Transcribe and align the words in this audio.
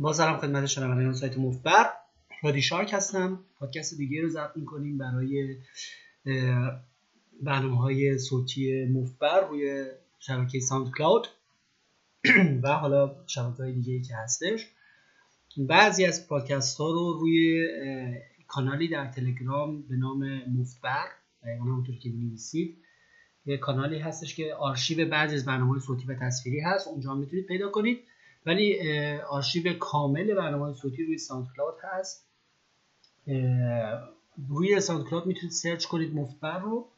با 0.00 0.12
سلام 0.12 0.38
خدمت 0.38 0.66
شنوندگان 0.66 1.14
سایت 1.14 1.38
مفبر. 1.38 1.90
رادی 2.42 2.62
شارک 2.62 2.90
هستم. 2.92 3.44
پادکست 3.58 3.96
دیگه 3.96 4.22
رو 4.22 4.28
ضبط 4.28 4.56
می‌کنیم 4.56 4.98
برای 4.98 5.56
برنامه 7.42 7.78
های 7.78 8.18
صوتی 8.18 8.84
مفبر 8.84 9.48
روی 9.48 9.84
شبکه 10.18 10.60
SoundCloud 10.60 11.28
و 12.62 12.72
حالا 12.72 13.16
شبکه 13.26 13.62
های 13.62 13.72
دیگه 13.72 14.02
که 14.02 14.16
هستش. 14.16 14.66
بعضی 15.58 16.04
از 16.04 16.28
پادکست 16.28 16.78
ها 16.78 16.90
رو 16.90 17.18
روی 17.20 17.68
کانالی 18.48 18.88
در 18.88 19.06
تلگرام 19.06 19.82
به 19.82 19.96
نام 19.96 20.42
مفبر 20.44 21.06
دقیقا 21.42 21.64
همونطور 21.64 21.96
که 21.96 22.10
بنویسید 22.10 22.78
یه 23.46 23.56
کانالی 23.56 23.98
هستش 23.98 24.34
که 24.34 24.54
آرشیو 24.54 25.08
بعضی 25.08 25.34
از 25.34 25.44
برنامه 25.44 25.78
صوتی 25.78 26.06
و 26.06 26.14
تصویری 26.14 26.60
هست. 26.60 26.88
اونجا 26.88 27.14
می‌تونید 27.14 27.46
پیدا 27.46 27.68
کنید. 27.68 28.09
ولی 28.46 28.80
آرشیو 29.20 29.78
کامل 29.78 30.34
برنامه 30.34 30.74
صوتی 30.74 31.04
روی 31.04 31.18
SoundCloud 31.18 31.74
هست 31.82 32.26
روی 34.48 34.80
SoundCloud 34.80 35.26
می‌تونید 35.26 35.52
سرچ 35.52 35.84
کنید 35.86 36.14
مفبر 36.14 36.58
رو. 36.58 36.88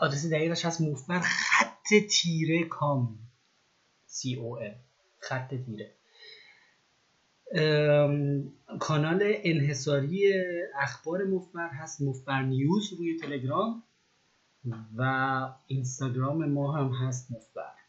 آدرس 0.00 0.26
دقیقش 0.26 0.64
هست 0.64 0.80
مفبر 0.80 1.20
خط 1.20 1.94
تیره 2.10 2.64
کام. 2.64 3.18
سی 4.06 4.34
او 4.36 4.58
خط 5.18 5.54
تیره. 5.54 5.94
کانال 8.80 9.22
انحصاری 9.22 10.32
اخبار 10.78 11.24
مفبر 11.24 11.68
هست 11.68 12.02
مفبر 12.02 12.42
News 12.42 12.92
روی 12.92 13.16
تلگرام 13.18 13.82
و 14.96 15.02
اینستاگرام 15.66 16.44
ما 16.44 16.72
هم 16.72 16.92
هست 16.92 17.32
مفبر 17.32 17.79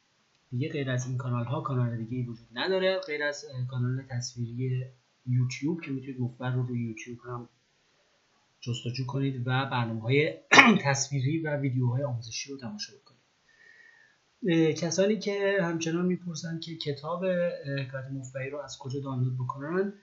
دیگه 0.51 0.69
غیر 0.69 0.89
از 0.89 1.07
این 1.07 1.17
کانال 1.17 1.45
ها 1.45 1.61
کانال 1.61 2.03
دیگه 2.03 2.29
وجود 2.29 2.47
نداره 2.53 2.99
غیر 3.07 3.23
از 3.23 3.45
کانال 3.69 4.03
تصویری 4.09 4.85
یوتیوب 5.25 5.81
که 5.81 5.91
می‌تونید 5.91 6.21
مفبر 6.21 6.51
رو 6.51 6.63
روی 6.63 6.83
یوتیوب 6.87 7.19
هم 7.25 7.49
جستجو 8.59 9.05
کنید 9.05 9.41
و 9.47 9.65
برنامه 9.71 10.01
های 10.01 10.37
تصویری 10.85 11.41
و 11.41 11.57
ویدیوهای 11.57 12.03
آموزشی 12.03 12.51
رو 12.51 12.57
تماشا 12.57 12.93
کنید 13.05 13.21
کسانی 14.77 15.19
که 15.19 15.57
همچنان 15.61 16.05
می‌پرسن 16.05 16.59
که 16.59 16.77
کتاب 16.77 17.25
حکایت 17.79 18.05
مفبری 18.11 18.49
رو 18.49 18.59
از 18.59 18.77
کجا 18.79 18.99
دانلود 18.99 19.37
بکنن 19.37 19.93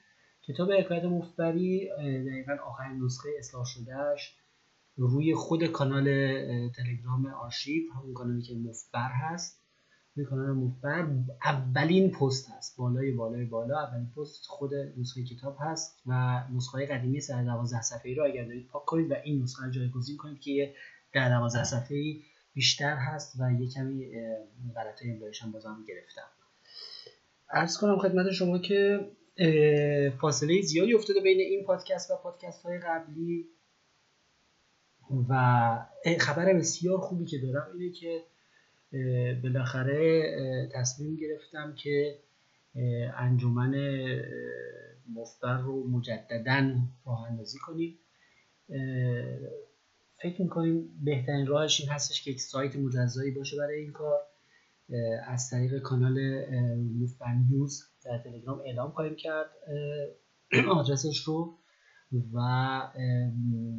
کتاب 0.42 0.73
حکایت 0.73 1.05
مفبری 1.05 1.89
دقیقا 1.98 2.56
آخرین 2.67 3.05
نسخه 3.05 3.28
اصلاح 3.39 3.64
شدهش 3.64 4.36
روی 4.97 5.34
خود 5.34 5.67
کانال 5.67 6.05
تلگرام 6.70 7.27
آرشیو 7.27 7.92
همون 7.92 8.14
کانالی 8.14 8.42
که 8.42 8.55
مفبر 8.55 9.11
هست. 9.12 9.67
مفبر 10.33 11.06
اولین 11.44 12.11
پست 12.11 12.50
هست. 12.50 12.77
بالای 12.77 13.11
بالای 13.11 13.44
بالا. 13.44 13.78
اولین 13.78 14.11
پست 14.16 14.47
خود 14.47 14.74
نسخه 14.74 15.24
کتاب 15.24 15.56
هست 15.61 16.02
و 16.06 16.42
نسخه 16.55 16.86
قدیمی 16.86 17.20
سر 17.20 17.42
دوازده 17.44 17.83
صفحه 17.83 18.14
رو 18.14 18.24
اگر 18.24 18.44
دارید 18.44 18.66
پاک 18.66 18.84
کنید 18.84 19.11
و 19.11 19.14
این 19.24 19.42
نسخه 19.42 19.64
رو 19.64 19.70
جایگزین 19.70 20.16
کنید 20.16 20.41
که 20.41 20.74
در 21.12 21.28
دوازده 21.28 21.64
صفحه 21.64 22.16
بیشتر 22.55 22.96
هست 22.96 23.36
و 23.41 23.52
یه 23.52 23.69
کمی 23.69 24.11
غلط 24.74 25.02
املایش 25.05 25.42
هم 25.42 25.52
بازم 25.52 25.84
گرفتم. 25.89 26.28
ارز 27.50 27.78
کنم 27.78 27.98
خدمت 27.98 28.30
شما 28.30 28.58
که 28.58 29.08
فاصله 30.20 30.62
زیادی 30.62 30.94
افتاده 30.94 31.20
بین 31.20 31.41
این 31.41 31.64
پادکست 31.64 32.11
و 32.11 32.16
پادکست 32.16 32.62
های 32.62 32.78
قبلی 32.78 33.48
و 35.28 35.34
خبر 36.20 36.55
بسیار 36.55 36.98
خوبی 36.98 37.24
که 37.24 37.39
دارم 37.39 37.66
اینه 37.78 37.92
که 37.92 38.22
بالاخره 39.42 40.22
تصمیم 40.75 41.17
گرفتم 41.17 41.75
که 41.75 42.19
انجمن 43.17 43.75
مفبر 45.14 45.58
رو 45.58 45.89
مجددا 45.89 46.75
راه 47.06 47.22
اندازی 47.30 47.58
کنیم. 47.58 47.98
فکر 50.23 50.42
می‌کنیم 50.42 51.01
بهترین 51.05 51.46
راهش 51.46 51.80
این 51.80 51.90
هستش 51.90 52.23
که 52.23 52.30
یک 52.30 52.40
سایت 52.40 52.77
مجزایی 52.77 53.30
باشه 53.30 53.57
برای 53.57 53.80
این 53.80 53.92
کار. 53.92 54.20
از 55.27 55.51
طریق 55.51 55.79
کانال 55.79 56.45
مفبر 57.02 57.34
News 57.35 57.83
در 58.05 58.18
تلگرام 58.18 58.61
اعلام 58.61 58.90
خواهیم 58.90 59.17
کرد. 59.17 59.51
آدرسش 60.80 61.18
رو 61.18 61.58
و 62.34 62.39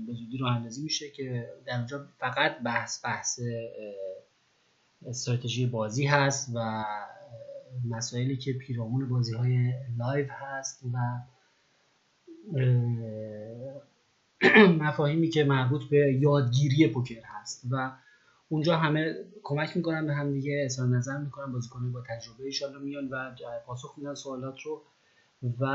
به 0.08 0.14
زودی 0.14 0.38
راه 0.38 0.56
اندازی 0.56 0.84
میشه 0.84 1.10
که 1.10 1.50
در 1.66 1.78
اونجا 1.78 2.08
فقط 2.20 2.64
بحث 2.66 3.06
بحث 3.06 3.40
استراتژی 5.08 5.66
بازی 5.66 6.06
هست 6.06 6.52
و 6.56 6.86
مسائلی 7.90 8.38
که 8.38 8.54
پیرامون 8.54 9.10
بازی 9.10 9.34
های 9.34 9.74
live 9.98 10.28
هست 10.30 10.84
و 10.94 10.98
مفاهیمی 14.84 15.30
که 15.30 15.44
مربوط 15.44 15.84
به 15.84 16.18
یادگیری 16.20 16.88
پوکر 16.88 17.22
هست 17.24 17.64
و 17.72 17.92
اونجا 18.50 18.78
همه 18.78 19.16
کمک 19.44 19.78
می‌کنن 19.78 20.08
به 20.08 20.14
هم 20.14 20.34
دیگه 20.34 20.62
اظهار 20.66 20.88
نظر 20.88 21.18
می‌کنن 21.18 21.52
بازیکنان 21.54 21.92
با 21.92 22.02
تجربه 22.02 22.44
ایشالله 22.44 22.80
میان 22.80 23.08
و 23.08 23.36
پاسخ 23.66 23.94
میدن 23.98 24.14
سوالات 24.14 24.62
رو 24.62 24.82
و 25.60 25.66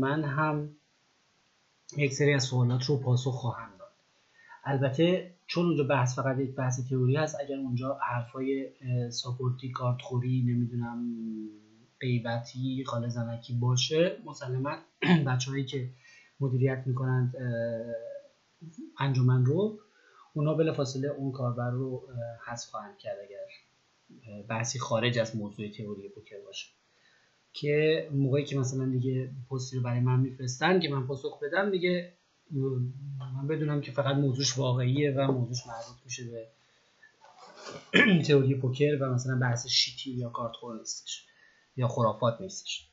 من 0.00 0.24
هم 0.24 0.76
یک 1.96 2.14
سری 2.14 2.34
از 2.34 2.44
سوالات 2.44 2.84
رو 2.84 2.96
پاسخ 2.96 3.34
خواهم 3.34 3.70
داد. 3.78 3.92
البته 4.64 5.35
چون 5.46 5.66
اونجا 5.66 5.84
بحث 5.84 6.18
فقط 6.18 6.38
یک 6.38 6.54
بحث 6.54 6.88
تئوری 6.88 7.16
هست 7.16 7.36
اگر 7.40 7.56
اونجا 7.56 7.98
حرفای 8.02 8.70
ساپورتی 9.10 9.70
کارتخوری 9.70 10.42
نمی‌دونم 10.42 11.06
غیبتی 12.00 12.84
خاله 12.86 13.08
زنکی 13.08 13.54
باشه 13.54 14.16
مسلما 14.24 14.76
بچه 15.26 15.50
هایی 15.50 15.64
که 15.64 15.90
مدیریت 16.40 16.82
می‌کنند 16.86 17.34
انجمن 18.98 19.44
رو 19.44 19.78
اونا 20.34 20.54
بلا 20.54 20.72
فاصله 20.72 21.08
اون 21.08 21.32
کاربر 21.32 21.70
رو 21.70 22.08
حذف 22.46 22.68
خواهند 22.70 22.98
کرد 22.98 23.16
اگر 23.24 23.46
بحثی 24.48 24.78
خارج 24.78 25.18
از 25.18 25.36
موضوع 25.36 25.68
تئوری 25.68 26.08
پوکر 26.08 26.40
باشه. 26.46 26.66
که 27.52 28.08
موقعی 28.12 28.44
که 28.44 28.58
مثلا 28.58 28.86
دیگه 28.86 29.30
پستی 29.50 29.76
رو 29.76 29.82
برای 29.82 30.00
من 30.00 30.20
میفرستن 30.20 30.80
که 30.80 30.88
من 30.88 31.06
پاسخ 31.06 31.40
بدم 31.42 31.70
دیگه 31.70 32.12
من 32.50 33.46
بدونم 33.48 33.80
که 33.80 33.92
فقط 33.92 34.16
موضوعش 34.16 34.58
واقعیه 34.58 35.12
و 35.12 35.32
موضوعش 35.32 35.66
مربوط 35.66 36.04
میشه 36.04 36.24
به 36.30 36.48
تئوری 38.26 38.54
پوکر 38.54 38.98
و 39.00 39.14
مثلا 39.14 39.38
بحث 39.38 39.66
شیتی 39.66 40.10
یا 40.10 40.28
کارتخور 40.28 40.78
نیستش 40.78 41.26
یا 41.76 41.88
خرافات 41.88 42.40
نیستش. 42.40 42.88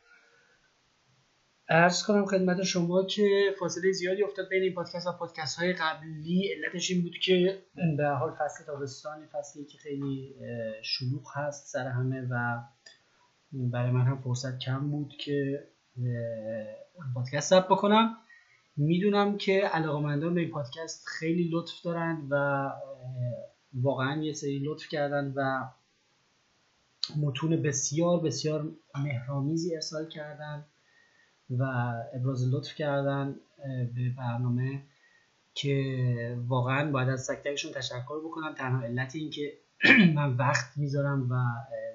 ارز 1.70 2.04
کنم 2.04 2.26
خدمت 2.26 2.64
شما 2.64 3.04
که 3.04 3.56
فاصله 3.60 3.92
زیادی 3.92 4.24
افتاد 4.24 4.50
بین 4.50 4.64
این 4.64 4.74
پادکست 4.74 5.08
و 5.08 5.12
پادکست 5.12 5.60
های 5.60 5.74
قبلی. 5.74 6.54
علتش 6.54 6.92
این 6.92 7.02
بود 7.02 7.18
که 7.24 7.64
به 7.98 8.08
حال 8.08 8.36
فصل 8.40 8.64
تابستانی 8.66 9.26
فصلی 9.26 9.66
که 9.66 9.78
خیلی 9.78 10.36
شلوغ 10.84 11.28
هست 11.36 11.68
سر 11.68 11.88
همه 11.88 12.28
و 12.30 12.62
برای 13.54 13.92
من 13.92 14.06
هم 14.06 14.22
فرصت 14.22 14.60
کم 14.60 14.92
بود 14.92 15.14
که 15.20 15.68
پادکست 17.16 17.50
ثبت 17.50 17.68
بکنم. 17.68 18.18
می‌دونم 18.78 19.38
که 19.38 19.62
علاقمندان 19.62 20.34
به 20.34 20.42
این 20.42 20.50
پادکست 20.50 21.06
خیلی 21.08 21.50
لطف 21.54 21.82
دارن 21.82 22.28
و 22.30 22.70
واقعا 23.74 24.24
یه 24.24 24.34
سری 24.34 24.60
لطف 24.60 24.88
کردن 24.88 25.34
و 25.36 25.70
متون 27.18 27.62
بسیار 27.62 28.20
بسیار 28.20 28.72
مهرامیزی 29.04 29.76
ارسال 29.76 30.10
کردن 30.10 30.66
و 31.50 31.64
ابراز 32.14 32.54
لطف 32.54 32.76
کردن 32.76 33.36
به 33.96 34.10
برنامه 34.18 34.84
که 35.54 36.38
واقعا 36.48 36.92
باید 36.92 37.10
از 37.10 37.28
تک 37.28 37.44
تکشون 37.44 37.72
تشکر 37.72 38.20
بکنم. 38.26 38.54
تنها 38.58 38.84
علت 38.84 39.16
این 39.16 39.30
که 39.30 39.54
من 40.16 40.36
وقت 40.38 40.78
می‌ذارم 40.78 41.32
و 41.32 41.36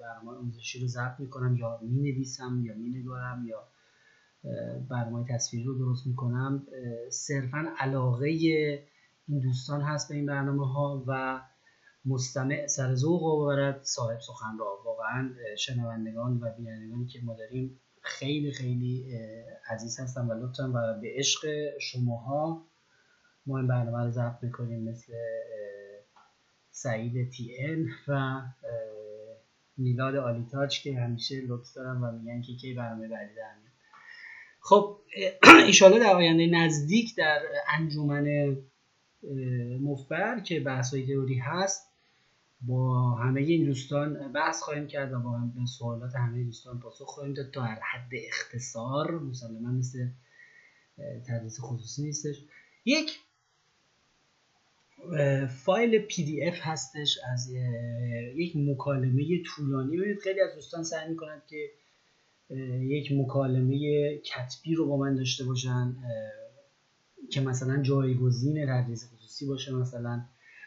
برنامه 0.02 0.38
آموزشی 0.38 0.80
رو 0.80 0.86
ضبط 0.86 1.20
می‌کنم 1.20 1.56
یا 1.56 1.78
می‌نویسم 1.82 2.62
یا 2.64 2.74
مینگارم 2.74 3.46
یا 3.46 3.68
برنامه 4.90 5.26
تصویری 5.30 5.66
رو 5.66 5.78
درست 5.78 6.06
می‌کنم 6.06 6.66
صرفا 7.10 7.66
علاقه 7.78 8.28
این 9.28 9.40
دوستان 9.40 9.82
هست 9.82 10.08
به 10.08 10.14
این 10.14 10.26
برنامه 10.26 10.72
ها 10.72 11.04
و 11.06 11.40
مستمع 12.04 12.66
سر 12.66 12.94
ذوق 12.94 13.42
ببرد 13.42 13.82
صاحب 13.82 14.20
سخن 14.20 14.58
را 14.58 14.82
واقعا 14.84 15.30
شنوندگان 15.58 16.40
و 16.40 16.50
بینندگانی 16.56 17.06
که 17.06 17.20
ما 17.24 17.34
داریم 17.34 17.80
خیلی 18.02 18.52
خیلی 18.52 19.14
عزیز 19.70 20.00
هستن 20.00 20.26
و 20.26 20.46
لطفا 20.46 20.68
و 20.74 21.00
به 21.00 21.12
عشق 21.16 21.46
شماها 21.78 22.66
ما 23.46 23.58
این 23.58 23.68
برنامه 23.68 24.04
رو 24.04 24.10
ضبط 24.10 24.42
می‌کنیم 24.42 24.90
مثل 24.90 25.12
سعید 26.70 27.30
تی 27.30 27.56
ان 27.58 27.88
و 28.08 28.42
میلاد 29.76 30.16
آلیتاج 30.16 30.82
که 30.82 31.00
همیشه 31.00 31.40
لطف 31.46 31.74
دارن 31.74 31.96
و 31.96 32.12
میگن 32.12 32.42
که 32.42 32.56
کی 32.56 32.74
برنامه 32.74 33.08
بعدی 33.08 33.34
در 33.34 33.67
خب 34.68 34.98
ایشالا 35.66 35.98
در 35.98 36.12
آینده 36.12 36.46
نزدیک 36.46 37.16
در 37.16 37.42
انجمن 37.68 38.56
مفبر 39.80 40.40
که 40.40 40.60
بحث 40.60 40.94
های 40.94 41.06
تئوری 41.06 41.38
هست 41.38 41.90
با 42.60 43.10
همه 43.10 43.40
این 43.40 43.64
دوستان 43.64 44.32
بحث 44.32 44.62
خواهیم 44.62 44.86
کرد 44.86 45.12
و 45.12 45.20
با 45.20 45.30
هم 45.30 45.50
به 45.50 45.66
سوالات 45.66 46.16
همه 46.16 46.44
دوستان 46.44 46.80
پاسخ 46.80 47.04
خواهیم 47.04 47.34
داد 47.34 47.50
تا 47.50 47.60
در 47.60 47.80
حد 47.92 48.10
اختصار 48.28 49.18
مسلما 49.18 49.70
مثل 49.70 50.08
تدریس 51.28 51.60
خصوصی 51.60 52.02
نیستش. 52.02 52.36
یک 52.84 53.18
فایل 55.48 55.98
پی 55.98 56.24
دی 56.24 56.44
اف 56.44 56.58
هستش 56.60 57.18
از 57.32 57.50
یک 58.34 58.56
مکالمه 58.56 59.42
طولانی. 59.42 59.96
ببینید 59.96 60.18
خیلی 60.18 60.40
از 60.40 60.54
دوستان 60.54 60.84
سعی 60.84 61.08
می‌کنند 61.08 61.42
که 61.46 61.70
یک 62.80 63.12
مکالمه 63.12 63.78
کتبی 64.18 64.74
رو 64.74 64.86
با 64.86 64.96
من 64.96 65.14
داشته 65.14 65.44
باشن 65.44 65.96
که 67.30 67.40
مثلا 67.40 67.82
جایگزین 67.82 68.66
تدریس 68.66 69.10
خصوصی 69.14 69.46
باشه 69.46 69.72
مثلا. 69.72 70.24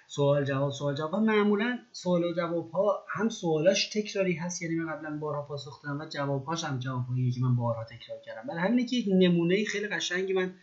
سوال 0.07 0.43
جواب 0.43 0.71
سوال 0.71 0.95
جواب. 0.95 1.13
و 1.13 1.17
معمولا 1.17 1.79
سوال 1.91 2.23
و 2.23 2.33
جواب 2.33 2.69
ها 2.69 3.05
هم 3.09 3.29
سوالاش 3.29 3.89
تکراری 3.89 4.33
هست 4.33 4.61
یعنی 4.61 4.75
من 4.75 4.93
قبلا 4.93 5.17
بارها 5.17 5.41
پاسخ 5.41 5.83
دادم 5.83 5.99
و 5.99 6.05
جوابهاش 6.05 6.63
هم 6.63 6.79
جوابهایی 6.79 7.31
که 7.31 7.41
من 7.41 7.55
بارها 7.55 7.83
تکرار 7.83 8.19
کردم. 8.25 8.47
برای 8.47 8.59
همینه 8.59 8.85
که 8.85 8.95
یک 8.95 9.05
نمونه 9.09 9.63
خیلی 9.65 9.87
قشنگی 9.87 10.33
من 10.33 10.53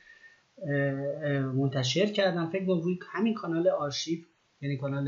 منتشر 1.54 2.06
کردم. 2.06 2.50
فکر 2.50 2.66
کنم 2.66 2.80
روی 2.80 2.98
همین 3.12 3.34
کانال 3.34 3.68
آرشیو 3.68 4.18
یعنی 4.60 4.76
کانال 4.76 5.04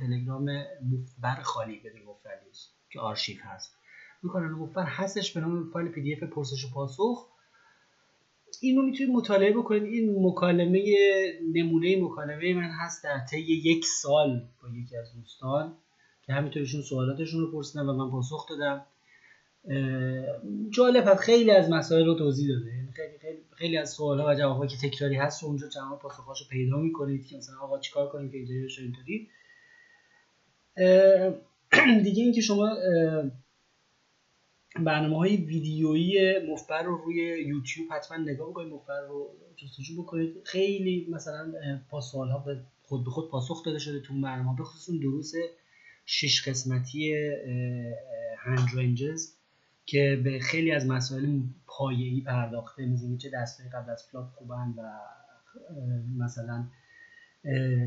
تلگرام 0.00 0.44
مفبر 0.92 1.42
خالی 1.42 1.80
بدون 1.80 2.02
مفردی 2.02 2.50
که 2.90 3.00
آرشیو 3.00 3.36
هست. 3.42 3.81
روی 4.22 4.32
کانال 4.32 4.68
هستش 4.76 5.32
به 5.32 5.40
نام 5.40 5.70
فایل 5.72 5.88
PDF 5.88 6.22
پرسش 6.22 6.64
و 6.64 6.68
پاسخ. 6.74 7.28
اینو 8.60 8.82
می‌تونید 8.82 9.14
مطالعه 9.14 9.52
بکنید. 9.52 9.82
این 9.82 10.26
مکالمه 10.26 10.84
نمونه 11.54 12.02
مکالمه 12.02 12.54
من 12.54 12.70
هست 12.80 13.04
در 13.04 13.18
طی 13.30 13.40
یک 13.40 13.84
سال 13.84 14.48
با 14.62 14.68
یکی 14.78 14.96
از 14.96 15.14
دوستان 15.14 15.74
که 16.26 16.32
همینطور 16.32 16.64
سوالاتشون 16.64 17.40
رو 17.40 17.52
پرسیدن 17.52 17.86
و 17.86 17.92
من 17.92 18.10
پاسخ 18.10 18.48
دادم. 18.48 18.86
جالب 20.70 21.14
خیلی 21.14 21.50
از 21.50 21.70
مسائل 21.70 22.06
رو 22.06 22.14
توضیح 22.14 22.48
داده. 22.48 22.66
یعنی 22.66 22.92
خیلی 22.92 23.18
خیلی 23.18 23.38
خیلی 23.52 23.76
از 23.76 23.90
سوالات 23.90 24.26
و 24.26 24.40
جوابایی 24.40 24.70
که 24.70 24.88
تکراری 24.88 25.16
هست 25.16 25.42
رو 25.42 25.48
اونجا 25.48 25.68
جواب 25.68 25.98
پاسخاشو 25.98 26.44
پیدا 26.50 26.76
می‌کنید 26.76 27.26
که 27.26 27.36
مثلا 27.36 27.56
آقا 27.58 27.78
چیکار 27.78 28.08
کنیم 28.08 28.30
که 28.30 28.36
اینطوری 28.36 28.64
بشه 28.64 28.82
اینطوری. 28.82 29.28
دیگه 32.04 32.22
اینکه 32.22 32.40
شما 32.40 32.70
برنامه 34.80 35.16
های 35.16 35.36
ویدیویی 35.36 36.38
مفبر 36.52 36.82
رو 36.82 36.96
روی 36.96 37.44
یوتیوب 37.46 37.92
حتما 37.92 38.16
نگاه 38.16 38.50
بکنید 38.50 38.72
مفبر 38.72 39.00
رو 39.08 39.30
جستجو 39.56 40.02
بکنید. 40.02 40.42
خیلی 40.44 41.06
مثلا 41.10 41.52
پاس 41.90 42.14
ها 42.14 42.38
به 42.38 42.60
خود 42.82 43.04
به 43.04 43.10
خود 43.10 43.30
پاسخ 43.30 43.64
داده 43.64 43.78
شده 43.78 44.00
تو 44.00 44.20
برنامه 44.20 44.56
به 44.56 44.64
خصوص 44.64 45.00
دروس 45.00 45.32
شش 46.06 46.48
قسمتی 46.48 47.14
hand 48.38 48.68
ranges 48.74 49.34
که 49.86 50.20
به 50.24 50.38
خیلی 50.38 50.72
از 50.72 50.86
مسائل 50.86 51.40
پایه‌ای 51.66 52.20
پرداخته 52.20 52.86
مثل 52.86 53.16
چه 53.16 53.30
دستای 53.30 53.66
قبل 53.68 53.90
از 53.90 54.04
flop 54.12 54.30
خوبن 54.30 54.74
و 54.78 54.98
مثلا 56.18 56.66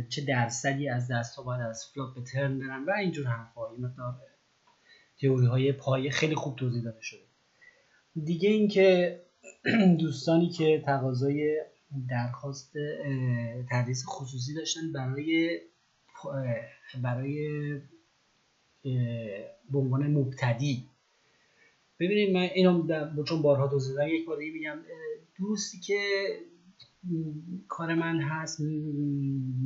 چه 0.10 0.22
درصدی 0.22 0.90
از 0.90 1.12
دست 1.12 1.36
ها 1.36 1.44
باید 1.44 1.62
از 1.62 1.86
flop 1.94 2.16
به 2.16 2.22
turn 2.22 2.60
برن 2.60 2.84
و 2.84 2.92
اینجور 2.92 3.28
حرفا 3.28 3.70
این 3.70 3.86
مقدار 3.86 4.16
تئوری 5.22 5.46
های 5.46 5.72
پایه 5.72 6.12
خیلی 6.12 6.36
خوب 6.36 6.56
توضیح 6.56 6.84
داده 6.84 7.02
شده. 7.02 7.26
دیگه 8.24 8.50
اینکه 8.50 9.20
دوستانی 10.00 10.50
که 10.50 10.84
تقاضای 10.86 11.62
درخواست 12.10 12.74
تدریس 13.72 14.04
خصوصی 14.08 14.54
داشتن 14.54 14.92
برای 14.92 15.60
برای 17.04 17.50
به 19.72 19.78
عنوان 19.78 20.08
مبتدی. 20.08 20.90
ببینید 22.00 22.36
من 22.36 22.42
اینو 22.42 23.24
چون 23.24 23.42
بارها 23.42 23.68
توضیح 23.68 23.96
دادم 23.96 24.10
یک 24.10 24.26
بار 24.26 24.38
دیگه 24.38 24.54
میگم 24.54 24.78
دوستی 25.38 25.80
که 25.80 26.00
کار 27.68 27.94
من 27.94 28.22
هست 28.22 28.62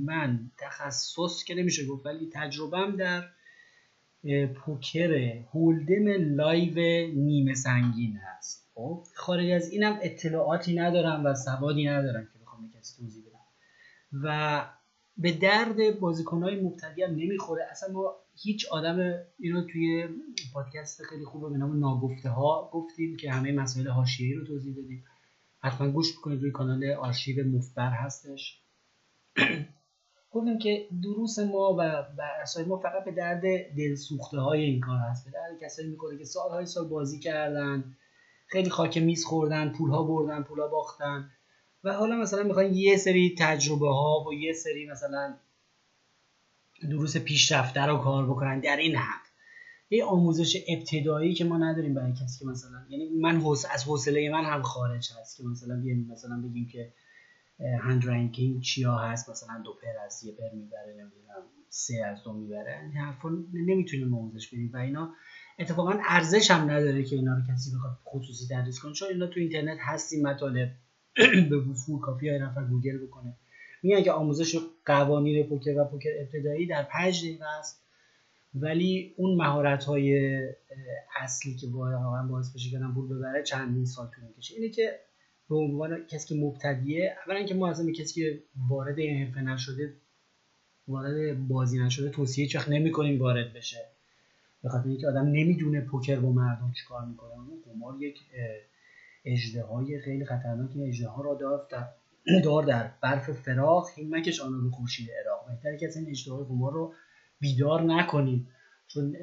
من 0.05 0.51
تخصص 0.57 1.43
که 1.43 1.55
نمیشه 1.55 1.85
گفت 1.85 2.05
ولی 2.05 2.29
تجربهم 2.33 2.95
در 2.95 3.23
پوکر 4.55 5.43
hold'em 5.53 6.35
live 6.35 6.75
نیمه 7.15 7.53
سنگین 7.53 8.17
هست. 8.17 8.69
خب 8.73 9.03
خارج 9.15 9.49
از 9.49 9.71
اینم 9.71 9.99
اطلاعاتی 10.01 10.75
ندارم 10.75 11.25
و 11.25 11.35
سوادی 11.35 11.85
ندارم 11.85 12.27
که 12.33 12.39
بخوام 12.39 12.71
کسی 12.79 13.03
توضیح 13.03 13.23
بدم. 13.23 13.39
و 14.23 14.65
به 15.17 15.31
درد 15.31 15.99
بازیکنهای 15.99 16.61
مبتدی 16.61 17.03
هم 17.03 17.11
نمی‌خوره. 17.11 17.67
اصلا 17.71 17.93
ما 17.93 18.15
هیچ 18.35 18.67
آدم 18.71 19.13
اینو 19.39 19.67
توی 19.67 20.07
پادکست 20.53 21.03
خیلی 21.03 21.25
خوبه 21.25 21.49
به 21.49 21.57
نام 21.57 21.79
ناگفته 21.79 22.29
ها 22.29 22.69
گفتیم 22.73 23.17
که 23.17 23.31
همه 23.31 23.51
مسائل 23.51 23.87
حاشیه‌ای 23.87 24.33
رو 24.33 24.45
توضیح 24.45 24.75
دادیم. 24.75 25.05
حتما 25.59 25.91
گوش 25.91 26.17
بکنید 26.17 26.41
روی 26.41 26.51
کانال 26.51 26.91
آرشیو 26.91 27.47
مفبر 27.47 27.91
هستش. 27.91 28.61
گفتیم 30.31 30.57
که 30.57 30.87
دروس 31.03 31.39
ما 31.39 31.75
و 31.79 32.03
برسای 32.17 32.65
ما 32.65 32.77
فقط 32.77 33.05
به 33.05 33.11
درد 33.11 33.41
دلسوخته 33.77 34.39
های 34.39 34.61
این 34.61 34.79
کار 34.79 34.97
هست. 34.97 35.25
به 35.25 35.31
درد 35.31 35.59
کسایی 35.61 35.87
می‌کنه 35.89 36.17
که 36.17 36.25
سالهای 36.25 36.65
سال 36.65 36.87
بازی 36.87 37.19
کردن 37.19 37.95
خیلی 38.47 38.69
خاک 38.69 38.97
میز 38.97 39.25
خوردن 39.25 39.69
پولها 39.69 40.03
بردن 40.03 40.43
پولها 40.43 40.67
باختن 40.67 41.31
و 41.83 41.93
حالا 41.93 42.15
مثلا 42.15 42.43
می‌خواین 42.43 42.73
یه 42.73 42.97
سری 42.97 43.35
تجربه 43.39 43.87
ها 43.87 44.25
و 44.27 44.33
یه 44.33 44.53
سری 44.53 44.85
مثلا 44.85 45.37
دروس 46.89 47.17
پیشرفته 47.17 47.81
رو 47.81 47.97
کار 47.97 48.25
بکنن 48.25 48.59
در 48.59 48.77
این 48.77 48.95
حد. 48.95 49.29
یه 49.89 50.05
آموزش 50.05 50.57
ابتدایی 50.67 51.33
که 51.33 51.45
ما 51.45 51.57
نداریم 51.57 51.93
برای 51.93 52.13
کسی 52.13 52.39
که 52.39 52.45
مثلا 52.45 52.85
یعنی 52.89 53.09
من 53.09 53.35
از 53.73 53.83
حوصله 53.83 54.29
من 54.29 54.45
هم 54.45 54.61
خارج 54.61 55.09
هست 55.19 55.37
که 55.37 55.43
مثلا 55.43 55.75
بیایم 55.75 56.07
مثلا 56.11 56.41
بگیم 56.41 56.67
که 56.67 56.93
hand 57.59 58.07
ranking 58.07 58.61
چیا 58.61 58.95
هست؟ 58.95 59.29
مثلا 59.29 59.61
دو 59.65 59.73
pair 59.73 60.05
از 60.05 60.23
یه 60.23 60.33
pair 60.33 60.55
می‌بره 60.55 60.91
نمی‌دونم 60.91 61.43
سه 61.69 62.05
از 62.05 62.23
دو 62.23 62.33
می‌بره. 62.33 62.79
این 62.81 62.91
حرفا 62.91 63.29
نمی‌تونیم 63.53 64.13
آموزش 64.13 64.47
بدیم 64.47 64.71
و 64.73 64.77
اینا 64.77 65.13
اتفاقا 65.59 65.99
ارزش 66.03 66.51
هم 66.51 66.69
نداره 66.69 67.03
که 67.03 67.15
اینا 67.15 67.35
رو 67.35 67.41
کسی 67.53 67.71
بخواد 67.75 67.97
خصوصی 68.05 68.55
تدریس 68.55 68.79
کنه. 68.79 68.93
چون 68.93 69.07
اینا 69.07 69.27
تو 69.27 69.39
اینترنت 69.39 69.77
هست 69.81 70.05
این 70.05 70.21
مطالب 70.21 70.71
به 71.49 71.57
وفور 71.57 72.01
کافیه 72.01 72.29
یه 72.29 72.39
نفر 72.39 72.63
گوگل 72.63 72.97
بکنه. 73.07 73.37
میگن 73.83 74.03
که 74.03 74.11
آموزش 74.11 74.59
قوانین 74.85 75.49
پوکر 75.49 75.77
و 75.77 75.85
پوکر 75.85 76.09
ابتدایی 76.19 76.67
در 76.67 76.83
5 76.83 77.21
دقیقه 77.23 77.45
است. 77.59 77.85
ولی 78.53 79.13
اون 79.17 79.37
مهارت 79.37 79.83
های 79.83 80.39
اصلی 81.21 81.55
که 81.55 81.67
واقعا 81.71 82.27
باعث 82.27 82.55
بشه 82.55 82.69
که 82.69 82.79
پول 82.93 83.17
ببره 83.17 83.43
چندین 83.43 83.85
سال 83.85 84.07
طول 84.15 84.23
می‌کشه. 84.23 84.55
اینه 84.55 84.69
که 84.69 84.99
به 85.49 85.55
عنوان 85.55 86.05
کسی 86.05 86.27
که 86.27 86.41
مبتدیه 86.45 87.15
اولا 87.25 87.43
که 87.43 87.55
ما 87.55 87.69
اصلا 87.69 87.91
کسی 87.91 88.21
که 88.21 88.39
وارد 88.69 88.99
این 88.99 89.25
حرفه 89.25 89.41
نشده 89.41 89.93
وارد 90.87 91.47
بازی 91.47 91.79
نشده 91.79 92.09
توصیه 92.09 92.47
چخ 92.47 92.69
نمی‌کنیم 92.69 93.19
وارد 93.19 93.53
بشه. 93.53 93.85
به 94.63 94.69
خاطر 94.69 94.89
اینکه 94.89 95.07
آدم 95.07 95.25
نمی‌دونه 95.25 95.81
پوکر 95.81 96.19
با 96.19 96.31
مردم 96.31 96.73
چیکار 96.77 97.05
می‌کنه. 97.05 97.31
اون 97.31 97.61
قمار 97.65 98.01
یک 98.01 98.19
اجده 99.25 99.63
های 99.63 99.99
خیلی 99.99 100.25
خطرناک 100.25 100.69
این 100.75 100.87
اجده 100.87 101.07
ها 101.07 101.21
را 101.21 101.35
دار 101.35 101.67
در 101.71 101.87
دار 102.43 102.63
در 102.63 102.91
برف 103.01 103.31
فراخ 103.31 103.89
این 103.97 104.15
مکش 104.15 104.39
آن 104.41 104.53
رو 104.53 104.71
خورشید 104.71 105.09
عراق. 105.21 105.47
بهتره 105.47 105.77
که 105.77 105.89
این 105.95 106.09
اجده 106.09 106.31
های 106.31 106.43
قمار 106.43 106.73
رو 106.73 106.93
بیدار 107.39 107.81
نکنیم. 107.81 108.47
چون 108.87 109.15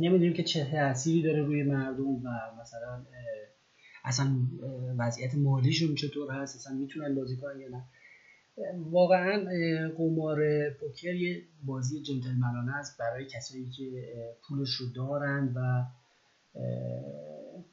نمی‌دونیم 0.00 0.32
که 0.32 0.42
چه 0.42 0.64
تأثیری 0.64 1.22
داره 1.22 1.42
روی 1.42 1.62
مردم 1.62 2.08
و 2.08 2.30
مثلا 2.60 3.02
اصلا 4.04 4.36
وضعیت 4.98 5.34
مالیشون 5.34 5.94
چطور 5.94 6.30
هست 6.32 6.56
اصلا 6.56 6.72
می‌تونن 6.76 7.14
بازی 7.14 7.36
کنن 7.36 7.60
یا 7.60 7.68
نه. 7.68 7.84
واقعا 8.90 9.44
قمار 9.96 10.70
پوکر 10.70 11.14
یه 11.14 11.42
بازی 11.64 12.02
جنتلمنانه 12.02 12.76
است 12.76 12.98
برای 12.98 13.26
کسایی 13.26 13.70
که 13.70 13.84
پولش 14.48 14.70
رو 14.74 14.86
دارن 14.94 15.52
و 15.54 15.84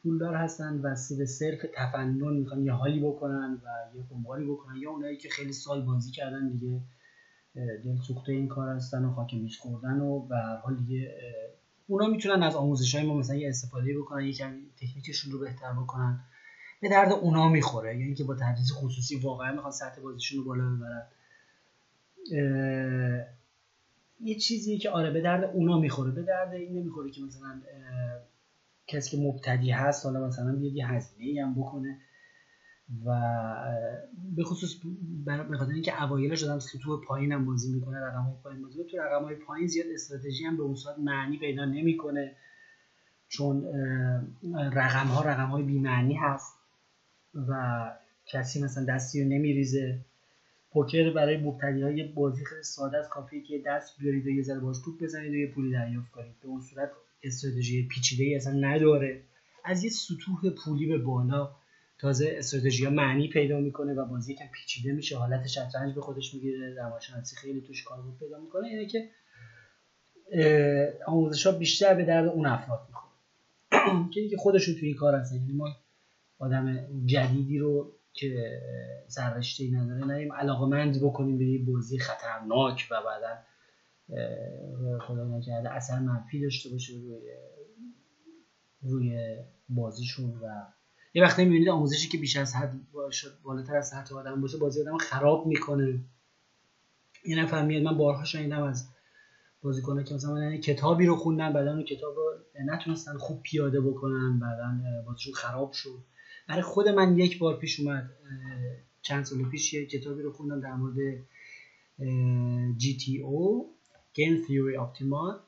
پولدار 0.04 0.36
هستن 0.36 0.80
و 0.84 0.96
به 1.18 1.26
صرف 1.26 1.66
تفنن 1.76 2.34
می‌خوان 2.34 2.66
یه 2.66 2.72
حالی 2.72 3.00
بکنن 3.00 3.60
و 3.64 3.98
یه 3.98 4.04
قماری 4.10 4.46
بکنن 4.46 4.76
یا 4.82 4.92
اونایی 4.92 5.18
که 5.18 5.30
خیلی 5.30 5.54
سال 5.54 5.82
بازی 5.82 6.12
کردن 6.12 6.50
دیگه 6.50 6.82
دل 7.56 7.96
سوخته 8.08 8.32
این 8.32 8.48
کار 8.48 8.70
هستن 8.70 9.06
و 9.06 9.12
خاک 9.14 9.34
میز 9.34 9.56
خوردن 9.58 10.00
و 10.00 10.20
به 10.20 10.36
هر 10.36 10.56
حال 10.56 10.76
دیگه 10.76 11.14
اونا 11.88 12.08
می‌تونن 12.08 12.44
از 12.44 12.56
آموزش 12.56 12.96
های 12.96 13.04
ما 13.04 13.14
مثلا 13.14 13.36
یه 13.36 13.50
استفاده 13.50 13.98
بکنن 13.98 14.26
یکم 14.26 14.56
تکنیکشون 14.78 15.32
رو 15.32 15.40
بهتر 15.40 15.74
بکنن. 15.74 16.20
به 16.82 16.90
درد 16.90 17.12
اونا 17.12 17.50
می‌خوره 17.50 18.00
یعنی 18.00 18.14
که 18.16 18.24
با 18.24 18.36
تدریس 18.36 18.72
خصوصی 18.74 19.16
واقعا 19.20 19.52
می‌خوان 19.52 19.72
سطح 19.72 20.02
بازیشون 20.02 20.38
رو 20.38 20.46
بالا 20.46 20.76
ببرن. 20.76 21.08
یه 24.20 24.36
چیزی 24.36 24.78
که 24.78 24.90
آره 24.90 25.12
به 25.12 25.22
درد 25.22 25.44
اونا 25.54 25.80
می‌خوره. 25.80 26.12
به 26.12 26.24
درد 26.24 26.54
این 26.54 26.80
نمی‌خوره 26.80 27.12
که 27.12 27.22
مثلا 27.22 27.62
کسی 28.88 29.18
که 29.18 29.24
مبتدی 29.24 29.72
هست 29.72 30.06
حالا 30.06 30.28
مثلا 30.28 30.56
بیاد 30.56 30.74
یه 30.74 30.88
هزینه 30.88 31.46
هم 31.46 31.56
بکنه. 31.56 31.98
و 33.06 33.22
به 34.36 34.44
خصوص 34.44 34.76
به 35.26 35.58
خاطر 35.58 35.72
اینکه 35.72 36.04
اوایلش 36.04 36.44
آدم 36.44 36.60
سطوح 36.60 37.06
پایین 37.08 37.32
هم 37.32 37.46
بازی 37.46 37.74
می‌کنه 37.74 38.00
رقم 38.00 38.22
های 38.22 38.36
پایین 38.44 38.62
بازی 38.62 38.84
تو 38.84 38.98
رقم 38.98 39.24
های 39.24 39.36
پایین 39.36 39.68
زیاد 39.68 39.88
استراتژی 39.94 40.44
هم 40.44 40.58
به 40.58 40.64
اون 40.64 40.76
صورت 40.76 41.00
معنی 41.00 41.38
پیدا 41.38 41.66
نمی‌کنه 41.66 42.36
چون 43.28 43.66
رقم 44.54 45.08
ها 45.08 45.22
رقم 45.22 45.48
های 45.50 45.64
بیمعنی 45.64 46.14
هست 46.16 46.54
و 47.50 47.92
کسی 48.26 48.64
مثلا 48.64 48.86
دستی 48.86 49.24
رو 49.24 49.30
نمیریزه. 49.30 50.00
پوکر 50.72 51.14
برای 51.14 51.38
مبتدی 51.38 51.82
های 51.82 52.04
بازی 52.04 52.46
خیلی 52.46 52.64
ساده 52.64 52.98
است. 52.98 53.10
کافیه 53.10 53.44
که 53.44 53.64
دست 53.66 54.00
بیارید 54.00 54.26
و 54.26 54.30
یه 54.30 54.44
ذره 54.44 54.60
باش 54.60 54.78
توپ 54.86 55.04
بزنید 55.04 55.32
و 55.32 55.36
یه 55.36 55.52
پولی 55.52 55.72
دریافت 55.72 56.12
کنید. 56.12 56.40
به 56.42 56.48
اون 56.48 56.62
صورت 56.62 56.92
استراتژی 57.24 57.88
پیچیده 57.88 58.24
ای 58.24 58.36
اصلا 58.36 58.54
نداره. 58.54 59.22
از 59.66 59.84
یه 59.84 59.90
سطوح 59.90 60.50
پولی 60.66 60.88
به 60.88 60.98
بالا 60.98 61.56
تازه 62.00 62.36
استراتژی 62.38 62.86
ها 62.86 62.92
معنی 62.92 63.28
پیدا 63.28 63.60
می‌کنه 63.60 63.94
و 63.94 64.06
بازی 64.06 64.34
یکم 64.34 64.46
پیچیده 64.54 64.92
میشه. 64.92 65.18
حالت 65.18 65.48
شطرنج 65.48 65.96
به 65.96 66.02
خودش 66.02 66.34
می‌گیره. 66.34 66.74
روانشناسی 66.74 67.36
خیلی 67.36 67.62
توش 67.62 67.84
کاربرد 67.84 68.18
پیدا 68.20 68.40
می‌کنه. 68.40 68.70
یعنی 68.70 68.88
که 68.88 69.10
آموزش 71.08 71.46
ها 71.46 71.52
بیشتر 71.52 71.94
به 71.94 72.06
درد 72.06 72.28
اون 72.28 72.46
افراد 72.46 72.88
می‌خوره. 72.88 73.08
که 74.30 74.38
خودشون 74.38 74.76
توی 74.76 74.88
این 74.88 74.98
کار 74.98 75.16
هستن. 75.16 75.36
یعنی 75.36 75.54
ما 75.54 75.76
آدم 76.40 76.88
جدیدی 77.06 77.58
رو 77.58 77.94
که 78.14 78.62
سررشته 79.08 79.64
ای 79.64 79.72
نداره 79.72 80.06
نریم 80.06 80.34
علاقمند 80.34 81.02
بکنیم 81.04 81.38
به 81.38 81.46
یه 81.46 81.66
بازی 81.66 82.00
خطرناک 82.00 82.88
و 82.92 83.02
بعدا 83.02 83.38
خدا 85.00 85.38
نکرده 85.38 85.70
اثر 85.70 86.00
منفی 86.00 86.42
داشته 86.42 86.70
باشه 86.70 86.94
روی 86.94 87.20
روی 88.82 89.38
بازیشون 89.70 90.30
و 90.30 90.66
یه 91.18 91.24
وقتی 91.24 91.44
می‌بینید 91.44 91.70
آموزشی 91.70 92.10
که 92.10 92.18
بیش 92.18 92.36
از 92.36 92.56
حد 92.56 92.74
بالاتر 93.44 93.76
از 93.76 93.88
سطح 93.88 94.16
آدم 94.16 94.42
باشه 94.42 94.58
بازی 94.58 94.82
آدم 94.82 94.98
خراب 94.98 95.48
می‌کنه. 95.48 96.00
یه 97.26 97.40
نفر 97.40 97.66
میاد 97.66 97.84
من 97.84 97.98
بارها 97.98 98.24
شنیدم 98.24 98.64
از 98.64 98.88
بازیکنه 99.62 100.04
که 100.04 100.14
مثلا 100.14 100.44
یعنی 100.44 100.60
کتابی 100.60 101.06
رو 101.06 101.16
خوندن 101.16 101.54
بعدا 101.54 101.74
اون 101.74 101.84
کتاب 101.84 102.16
رو 102.16 102.34
نتونستن 102.66 103.18
خوب 103.18 103.42
پیاده 103.44 103.82
بکنن 103.82 104.40
بعدا 104.40 105.04
بازیشون 105.06 105.34
خراب 105.34 105.72
شد. 105.72 106.00
برای 106.48 106.62
خود 106.62 106.88
من 106.88 107.18
یک 107.18 107.40
بار 107.40 107.58
پیش 107.58 107.80
اومد 107.80 108.10
چند 109.02 109.26
سال 109.26 109.44
پیش 109.44 109.74
یه 109.74 109.86
کتابی 109.86 110.22
رو 110.22 110.32
خوندم 110.32 110.62
در 110.62 110.74
مورد 110.74 111.18
GTO 112.80 113.66
Game 114.16 114.46
Theory 114.48 114.78
Optimal. 114.84 115.47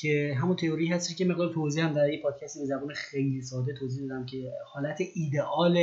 که 0.00 0.34
همون 0.40 0.56
تئوری 0.56 0.86
هست 0.86 1.14
که 1.14 1.24
مقدار 1.24 1.54
توضیح 1.54 1.84
هم 1.84 1.94
در 1.94 2.02
این 2.02 2.22
پادکست 2.22 2.58
به 2.58 2.66
زبان 2.66 2.94
خیلی 2.94 3.42
ساده 3.42 3.74
توضیح 3.74 4.08
دادم 4.08 4.26
که 4.26 4.52
حالت 4.66 5.00
ایدئال 5.14 5.76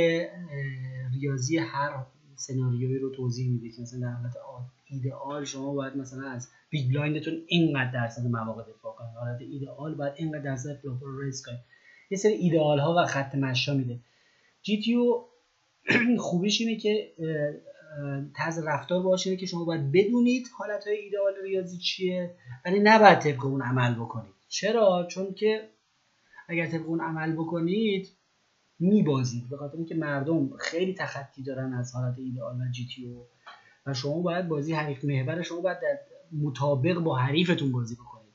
ریاضی 1.14 1.58
هر 1.58 2.06
سناریویی 2.36 2.98
رو 2.98 3.10
توضیح 3.10 3.50
میده 3.50 3.70
که 3.70 3.82
مثلا 3.82 4.00
در 4.00 4.08
حالت 4.08 4.32
ایدئال 4.90 5.44
شما 5.44 5.74
باید 5.74 5.96
مثلا 5.96 6.30
از 6.30 6.48
big 6.70 6.90
blind 6.90 7.17
تون 7.17 7.34
اینقدر 7.46 7.92
درصد 7.92 8.26
مواقع 8.26 8.62
دفاع 8.62 8.94
کنید. 8.94 9.10
حالت 9.14 9.40
ایدئال 9.40 9.94
باید 9.94 10.12
اینقدر 10.16 10.42
درصد 10.42 10.74
flop 10.74 11.04
رو 11.04 11.20
raise 11.20 11.42
کنید. 11.46 11.60
یه 12.10 12.18
سری 12.18 12.32
ایدئال 12.32 12.78
ها 12.78 12.94
و 12.98 13.06
خط 13.06 13.34
مشی 13.34 13.74
میده. 13.74 13.98
GT 14.62 14.96
خوبیش 16.18 16.60
اینه 16.60 16.76
که 16.76 17.12
طرز 18.34 18.58
رفتار 18.58 19.02
باشه 19.02 19.36
که 19.36 19.46
شما 19.46 19.64
باید 19.64 19.92
بدونید 19.92 20.48
حالت 20.58 20.86
های 20.86 20.96
ایدئال 20.96 21.32
ریاضی 21.42 21.78
چیه 21.78 22.34
ولی 22.64 22.80
نباید 22.80 23.18
طبق 23.18 23.44
اون 23.44 23.62
عمل 23.62 23.94
بکنید. 23.94 24.34
چرا؟ 24.48 25.06
چون 25.10 25.34
که 25.34 25.68
اگر 26.48 26.66
طبق 26.66 26.88
اون 26.88 27.00
عمل 27.00 27.32
بکنید 27.32 28.08
میبازید. 28.78 29.48
به 29.48 29.56
خاطر 29.56 29.76
اینکه 29.76 29.94
مردم 29.94 30.56
خیلی 30.56 30.94
تخطی 30.94 31.42
دارن 31.42 31.72
از 31.72 31.94
حالت 31.94 32.18
ایدئال 32.18 32.60
و 32.60 32.70
جی 32.70 32.86
تی 32.86 33.16
و 33.86 33.94
شما 33.94 34.20
باید 34.20 34.48
بازی 34.48 34.72
حریف 34.72 35.04
محور 35.04 35.42
شما 35.42 35.60
باید 35.60 35.80
در 35.80 35.98
مطابق 36.32 36.98
با 36.98 37.16
حریفتون 37.16 37.72
بازی 37.72 37.94
بکنید. 37.94 38.34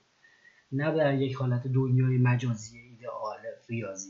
نه 0.71 0.95
در 0.95 1.13
یک 1.13 1.35
حالت 1.35 1.67
دنیای 1.67 2.17
مجازی 2.17 2.79
ایدئال 2.79 3.39
ریاضی. 3.69 4.09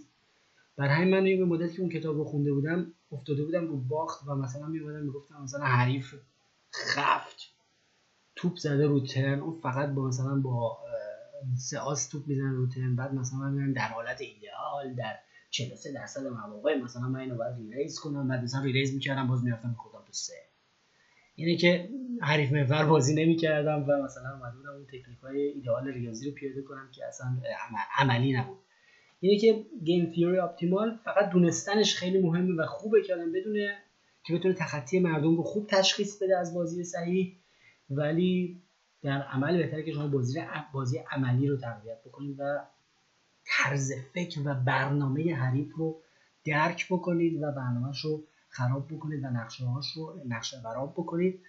بر 0.77 0.87
همین 0.87 1.15
من 1.15 1.23
به 1.23 1.45
مدتی 1.45 1.75
که 1.75 1.81
اون 1.81 1.89
کتاب 1.89 2.17
رو 2.17 2.23
خونده 2.23 2.53
بودم 2.53 2.93
افتاده 3.11 3.43
بودم 3.45 3.67
رو 3.67 3.77
باخت 3.77 4.27
و 4.27 4.35
مثلا 4.35 4.67
میومدم 4.67 5.03
می‌گفتم 5.05 5.41
مثلا 5.43 5.65
حریف 5.65 6.15
خفت 6.73 7.37
توپ 8.35 8.57
زده 8.57 8.87
رو 8.87 8.99
ترن 8.99 9.39
اون 9.39 9.59
فقط 9.59 9.89
با 9.89 10.07
مثلا 10.07 10.35
با 10.35 10.77
سه 11.57 11.79
آس 11.79 12.07
توپ 12.07 12.27
می‌زنه 12.27 12.51
رو 12.51 12.67
ترن. 12.67 12.95
بعد 12.95 13.13
مثلا 13.13 13.39
من 13.39 13.73
در 13.73 13.87
حالت 13.87 14.21
ایدئال 14.21 14.95
در 14.95 15.15
43 15.49 15.91
درصد 15.93 16.27
مواقع 16.27 16.77
مثلا 16.77 17.01
من 17.01 17.19
اینو 17.19 17.37
باید 17.37 17.55
ریلیز 17.55 17.99
کنم. 17.99 18.27
بعد 18.27 18.43
مثلا 18.43 18.63
ریلیز 18.63 18.93
می‌کردم 18.93 19.27
باز 19.27 19.43
می‌رفتم 19.43 19.75
خودم 19.77 20.05
تو 20.05 20.13
سه. 20.13 20.33
اینه 21.35 21.57
که 21.57 21.89
حریف 22.21 22.51
محور 22.51 22.85
بازی 22.85 23.25
نمی‌کردم 23.25 23.85
و 23.87 24.03
مثلا 24.03 24.33
اومده 24.33 24.69
اون 24.69 24.85
تکنیک 24.85 25.19
های 25.19 25.41
ایدئال 25.41 25.87
ریاضی 25.87 26.29
رو 26.29 26.35
پیاده 26.35 26.61
کنم 26.61 26.89
که 26.91 27.05
اصلا 27.05 27.41
عملی 27.97 28.33
نبود. 28.33 28.59
اینه 29.21 29.39
که 29.39 29.65
گیم 29.83 30.05
تیوری 30.05 30.37
اپتیمال 30.37 30.99
فقط 31.05 31.29
دونستنش 31.29 31.95
خیلی 31.95 32.21
مهمه 32.21 32.63
و 32.63 32.65
خوبه 32.65 33.01
که 33.01 33.13
آدم 33.13 33.31
بدونه 33.31 33.77
که 34.23 34.35
بتونه 34.35 34.53
تخطی 34.53 34.99
مردم 34.99 35.35
رو 35.35 35.43
خوب 35.43 35.67
تشخیص 35.67 36.23
بده 36.23 36.37
از 36.37 36.53
بازی 36.53 36.83
صحیح. 36.83 37.37
ولی 37.89 38.61
در 39.01 39.21
عمل 39.21 39.57
بهتره 39.57 39.83
که 39.83 39.91
شما 39.91 40.07
بازی 40.07 40.41
بازی 40.73 40.97
عملی 41.11 41.47
رو 41.47 41.57
تقویت 41.57 42.03
بکنید 42.05 42.35
و 42.39 42.61
طرز 43.45 43.91
فکر 44.13 44.41
و 44.45 44.53
برنامه 44.53 45.35
حریف 45.35 45.75
رو 45.75 46.01
درک 46.45 46.87
بکنید 46.89 47.43
و 47.43 47.51
برنامهش 47.51 47.99
رو 47.99 48.23
خراب 48.49 48.87
بکنید 48.87 49.23
و 49.23 49.27
نقشه 49.27 49.65
هاش 49.65 49.91
رو 49.95 50.21
نقشه 50.27 50.57
براب 50.63 50.93
بکنید. 50.93 51.39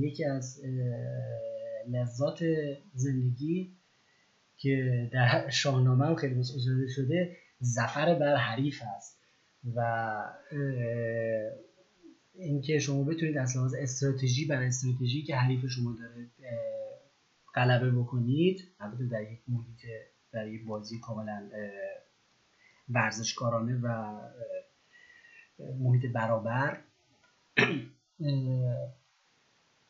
یکی 0.00 0.24
از 0.24 0.62
لذات 1.88 2.44
زندگی 2.94 3.77
که 4.58 5.08
در 5.12 5.50
شاهنامه 5.50 6.06
هم 6.06 6.14
خیلی 6.14 6.40
اشاره 6.40 6.88
شده 6.88 7.36
زفر 7.60 8.14
بر 8.14 8.36
حریف 8.36 8.82
هست 8.82 9.18
و 9.74 9.80
اینکه 12.34 12.78
شما 12.78 13.04
بتونید 13.04 13.36
از 13.38 13.56
لحاظ 13.56 13.74
استراتژی 13.74 14.46
بر 14.46 14.62
استراتژی 14.62 15.22
که 15.22 15.36
حریف 15.36 15.66
شما 15.66 15.96
داره 15.98 16.26
غلبه 17.54 17.90
بکنید 17.90 18.64
البته 18.80 19.06
در 19.06 19.32
یک 19.32 19.40
محیط 19.48 19.80
در 20.32 20.48
یک 20.48 20.64
بازی 20.64 20.98
کاملا 20.98 21.50
ورزشکارانه 22.88 23.80
و 23.82 24.18
محیط 25.78 26.12
برابر. 26.12 26.78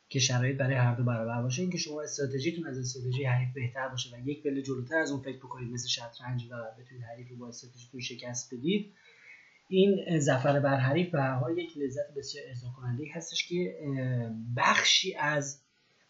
که 0.09 0.19
شرایط 0.19 0.57
برای 0.57 0.75
هر 0.75 0.95
دو 0.95 1.05
برابر 1.05 1.43
باشه 1.43 1.62
اینکه 1.62 1.79
شما 1.79 2.03
استراتژیتون 2.03 2.67
از 2.67 2.79
استراتژی 2.79 3.25
حریف 3.25 3.49
بهتر 3.55 3.88
باشه 3.88 4.17
و 4.17 4.29
یک 4.29 4.43
پله 4.43 4.62
جلوتر 4.62 4.99
از 4.99 5.11
اون 5.11 5.21
فکر 5.21 5.38
بکنید 5.38 5.73
مثل 5.73 5.88
شطرنج 5.88 6.45
و 6.50 6.57
بتونید 6.81 7.05
حریف 7.05 7.29
رو 7.31 7.37
با 7.37 7.49
استراتژیتون 7.49 8.00
شکست 8.00 8.55
بدید 8.55 8.93
این 9.69 10.19
ظفر 10.19 10.61
بر 10.61 10.77
حریف 10.77 11.11
به 11.11 11.21
هر 11.21 11.59
یک 11.59 11.79
لذت 11.79 12.15
بسیار 12.17 12.45
ارضا 12.49 12.69
کننده 12.77 13.05
هستش 13.15 13.49
که 13.49 13.75
بخشی 14.57 15.15
از 15.15 15.61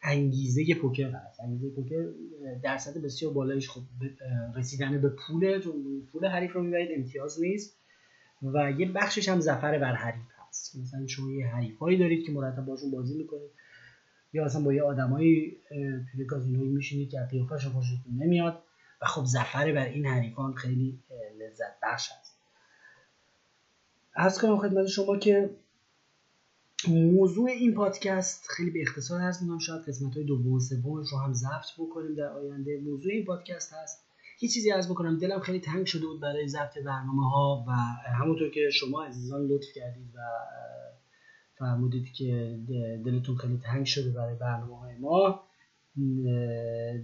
انگیزه 0.02 0.74
پوکر 0.74 1.10
هست. 1.10 1.40
انگیزه 1.40 1.70
پوکر 1.74 2.08
درصد 2.62 3.02
بسیار 3.02 3.32
بالایش 3.32 3.68
خب 3.68 3.82
رسیدن 4.56 5.00
به 5.00 5.08
پول 5.08 5.60
چون 5.60 6.02
پول 6.12 6.26
حریف 6.26 6.52
رو 6.52 6.62
می‌برید 6.62 6.88
امتیاز 6.96 7.40
نیست 7.40 7.78
و 8.42 8.70
یه 8.78 8.92
بخشش 8.92 9.28
هم 9.28 9.40
ظفر 9.40 9.78
بر 9.78 9.94
حریف 9.94 10.26
هست. 10.48 10.76
مثلا 10.76 11.06
شما 11.06 11.30
یه 11.30 11.46
حریفایی 11.46 11.98
دارید 11.98 12.26
که 12.26 12.32
مرتب 12.32 12.64
باشون 12.64 12.90
بازی 12.90 13.18
می‌کنید. 13.18 13.50
یا 14.32 14.44
اصلا 14.44 14.62
با 14.62 14.72
یه 14.72 14.82
آدمایی 14.82 15.56
توی 16.12 16.24
کازینوی 16.24 16.68
میشینید 16.68 17.10
که 17.10 17.18
قیافش 17.30 17.66
خوشتون 17.66 18.14
نمیاد. 18.18 18.62
و 19.02 19.06
خب 19.06 19.24
زفر 19.24 19.72
بر 19.72 19.84
این 19.84 20.06
حریفان 20.06 20.54
خیلی 20.54 20.98
لذت 21.38 21.80
بخش 21.82 22.10
هست. 22.12 22.38
از 24.14 24.40
کنم 24.40 24.58
خدمت 24.58 24.86
شما 24.86 25.16
که 25.16 25.50
موضوع 26.88 27.50
این 27.50 27.74
پادکست 27.74 28.46
خیلی 28.48 28.70
به 28.70 28.82
اختصار 28.82 29.20
هست 29.20 29.42
میگم 29.42 29.58
شاید 29.58 29.82
قسمت 29.82 30.14
های 30.14 30.24
دوم 30.24 30.58
سومش 30.58 31.12
رو 31.12 31.18
هم 31.18 31.32
ضبط 31.32 31.66
بکنیم 31.78 32.14
در 32.14 32.28
آینده. 32.28 32.80
موضوع 32.80 33.12
این 33.12 33.24
پادکست 33.24 33.72
هست. 33.72 34.04
یه 34.40 34.48
چیزی 34.48 34.70
عرض 34.70 34.90
بکنم 34.90 35.18
دلم 35.18 35.40
خیلی 35.40 35.60
تنگ 35.60 35.86
شده 35.86 36.06
بود 36.06 36.20
برای 36.20 36.48
ضبط 36.48 36.78
برنامه 36.78 37.30
ها 37.30 37.64
و 37.68 37.70
همونطور 38.10 38.50
که 38.50 38.70
شما 38.72 39.04
عزیزان 39.04 39.46
لطف 39.46 39.66
کردید 39.74 40.14
و 40.14 40.18
فرمودید 41.58 42.12
که 42.12 42.58
دلتون 43.04 43.36
خیلی 43.36 43.58
تنگ 43.58 43.86
شده 43.86 44.10
برای 44.10 44.34
برنامه 44.34 44.78
های 44.78 44.96
ما 44.96 45.44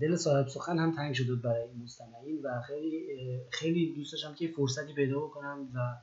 دل 0.00 0.16
صاحب 0.16 0.49
سخن 0.49 0.78
هم 0.78 0.96
تنگ 0.96 1.14
شده 1.14 1.34
برای 1.34 1.68
مستمعین 1.82 2.42
و 2.42 2.62
خیلی 2.66 3.06
خیلی 3.50 3.94
دوست 3.94 4.12
داشتم 4.12 4.34
که 4.34 4.49
فرصتی 4.49 4.92
پیدا 4.92 5.20
بکنم 5.20 5.68
و 5.75 5.96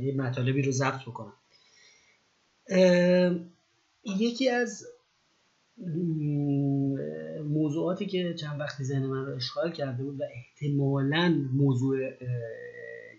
یه 0.00 0.14
مطالبی 0.14 0.62
رو 0.62 0.72
ضبط 0.72 1.00
بکنم. 1.00 1.32
یکی 4.04 4.48
از 4.48 4.86
موضوعاتی 7.44 8.06
که 8.06 8.34
چند 8.34 8.60
وقتی 8.60 8.84
ذهن 8.84 9.06
من 9.06 9.26
رو 9.26 9.34
اشغال 9.34 9.72
کرده 9.72 10.02
بود 10.02 10.20
و 10.20 10.24
احتمالا 10.34 11.48
موضوع 11.52 11.98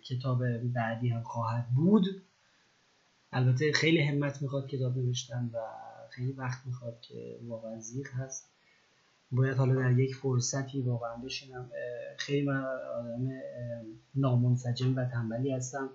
کتاب 0.06 0.58
بعدی 0.58 1.10
هم 1.10 1.24
خواهد 1.24 1.68
بود 1.76 2.06
البته 3.32 3.72
خیلی 3.72 4.02
همت 4.02 4.42
می‌خواد 4.42 4.68
کتاب 4.68 4.98
نوشتن 4.98 5.50
و 5.54 5.58
خیلی 6.10 6.32
وقت 6.32 6.66
می‌خواد 6.66 7.02
که 7.02 7.40
واقعا 7.44 7.80
زیغ 7.80 8.08
هست. 8.08 8.52
باید 9.32 9.58
حالا 9.58 9.76
در 9.76 10.00
یک 10.00 10.16
فرصتی 10.16 10.82
واقعا 10.82 11.18
بشینم. 11.18 11.72
خیلی 12.18 12.46
من 12.46 12.64
آدم 12.96 13.30
نامنسجم 14.16 14.96
و 14.96 15.06
تنبلی 15.06 15.52
هستم. 15.52 15.90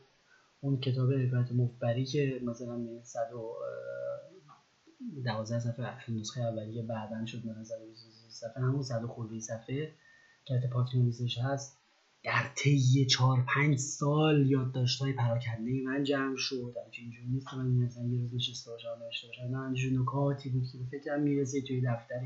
اون 0.60 0.80
کتاب 0.80 1.12
حکایت 1.12 1.52
مفبری 1.52 2.04
که 2.04 2.40
مثلا 2.44 3.02
112 3.02 5.58
صفحه 5.58 6.10
نسخه 6.10 6.40
اولیه 6.40 6.82
بعدا 6.82 7.26
شد 7.26 7.46
من 7.46 7.64
صفحه 8.28 8.62
همون 8.62 8.82
100 8.82 9.06
خورده 9.06 9.40
صفحه 9.40 9.92
که 10.44 10.70
پاک 10.72 10.94
نویسش 10.94 11.38
هست. 11.38 11.81
در 12.24 12.50
طی 12.56 13.06
چهار 13.06 13.44
پنج 13.54 13.78
سال 13.78 14.46
یادداشت‌های 14.46 15.12
پراکنده 15.12 15.82
من 15.84 16.04
جمع 16.04 16.36
شد. 16.36 16.74
که 16.92 17.02
اینجوری 17.02 17.26
نیست 17.26 17.50
که 17.50 17.56
من 17.56 17.66
مثلا 17.66 18.04
یه 18.04 18.20
روز 18.20 18.34
نشسته 18.34 18.70
باشم 18.70 18.88
نوشته 19.02 19.26
باشم. 19.26 19.42
نه 19.42 19.58
همینجور 19.58 20.00
نکاتی 20.00 20.50
بود 20.50 20.64
که 20.72 20.78
فکرم 20.98 21.20
می‌رسه 21.20 21.60
توی 21.60 21.80
دفتر 21.80 22.20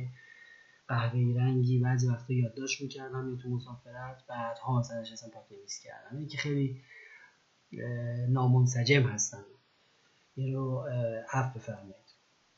قهوه‌ای 0.88 1.34
رنگی. 1.34 1.78
بعضی 1.78 2.08
وقتا 2.08 2.34
یادداشت 2.34 2.82
می‌کردم 2.82 3.30
یا 3.30 3.36
تو 3.36 3.48
مسافرت 3.48 4.24
بعد 4.28 4.58
ها 4.58 4.78
مثلا 4.80 5.00
نشستم 5.00 5.30
پاک 5.30 5.52
نویس 5.52 5.80
کردم. 5.84 6.16
این 6.18 6.28
که 6.28 6.38
خیلی 6.38 6.80
نامنسجم 8.28 9.02
هستن 9.02 9.44
یه 10.36 10.52
رو 10.52 10.84
عفو 11.32 11.58
بفرمایید 11.58 11.96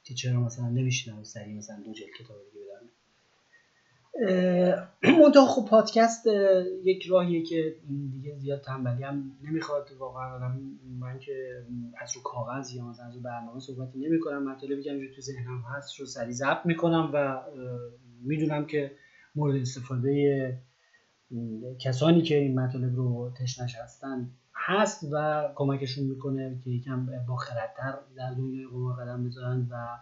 که 0.02 0.14
چرا 0.14 0.40
مثلا 0.40 0.68
نمیشینم 0.68 1.22
سریع 1.22 1.56
مثلا 1.56 1.82
دو 1.82 1.92
جلد 1.92 2.10
کتاب 2.18 2.36
دیگه 2.52 2.64
منتها 5.22 5.46
خب 5.46 5.68
پادکست 5.68 6.26
یک 6.84 7.06
راهیه 7.06 7.42
که 7.42 7.76
دیگه 8.12 8.36
زیاد 8.38 8.60
تنبلی 8.60 9.02
هم 9.02 9.32
نمی‌خواد. 9.42 9.88
واقعا 9.98 10.38
من 11.00 11.18
که 11.18 11.64
از 12.00 12.16
رو 12.16 12.22
کاغذ 12.22 12.72
یا 12.74 12.90
از 12.90 13.14
رو 13.14 13.20
برنامه 13.20 13.60
صحبتی 13.60 13.98
نمی 13.98 14.20
کنم 14.20 14.50
مطالبی 14.50 14.82
که 14.82 15.10
تو 15.16 15.20
ذهنم 15.20 15.62
هست 15.76 16.00
رو 16.00 16.06
سریع 16.06 16.32
ضبط 16.32 16.66
می‌کنم 16.66 17.10
و 17.14 17.40
می‌دونم 18.22 18.66
که 18.66 18.92
مورد 19.34 19.56
استفاده 19.56 20.58
کسانی 21.80 22.22
که 22.22 22.34
این 22.34 22.60
مطالب 22.60 22.96
رو 22.96 23.32
تشنش 23.40 23.74
هستن 23.74 24.30
هست 24.54 25.08
و 25.12 25.48
کمکشون 25.54 26.04
می‌کنه 26.04 26.60
که 26.64 26.70
یکم 26.70 27.06
با 27.28 27.36
خردتر 27.36 27.98
در 28.16 28.34
دنیای 28.34 28.66
قمار 28.66 28.96
قدم 28.96 29.24
بذارن 29.24 29.68
و 29.70 29.98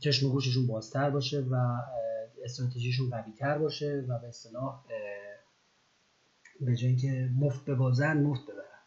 چشم 0.00 0.28
گوششون 0.28 0.66
بازتر 0.66 1.10
باشه 1.10 1.40
و 1.40 1.54
استراتژیشون 2.44 3.10
قوی 3.10 3.32
تر 3.32 3.58
باشه 3.58 4.04
و 4.08 4.18
به 4.18 4.28
اصطلاح 4.28 4.84
به 6.60 6.76
جای 6.76 6.88
اینکه 6.88 7.30
مفت 7.40 7.64
ببازن 7.64 8.22
مفت 8.22 8.42
ببرن. 8.42 8.82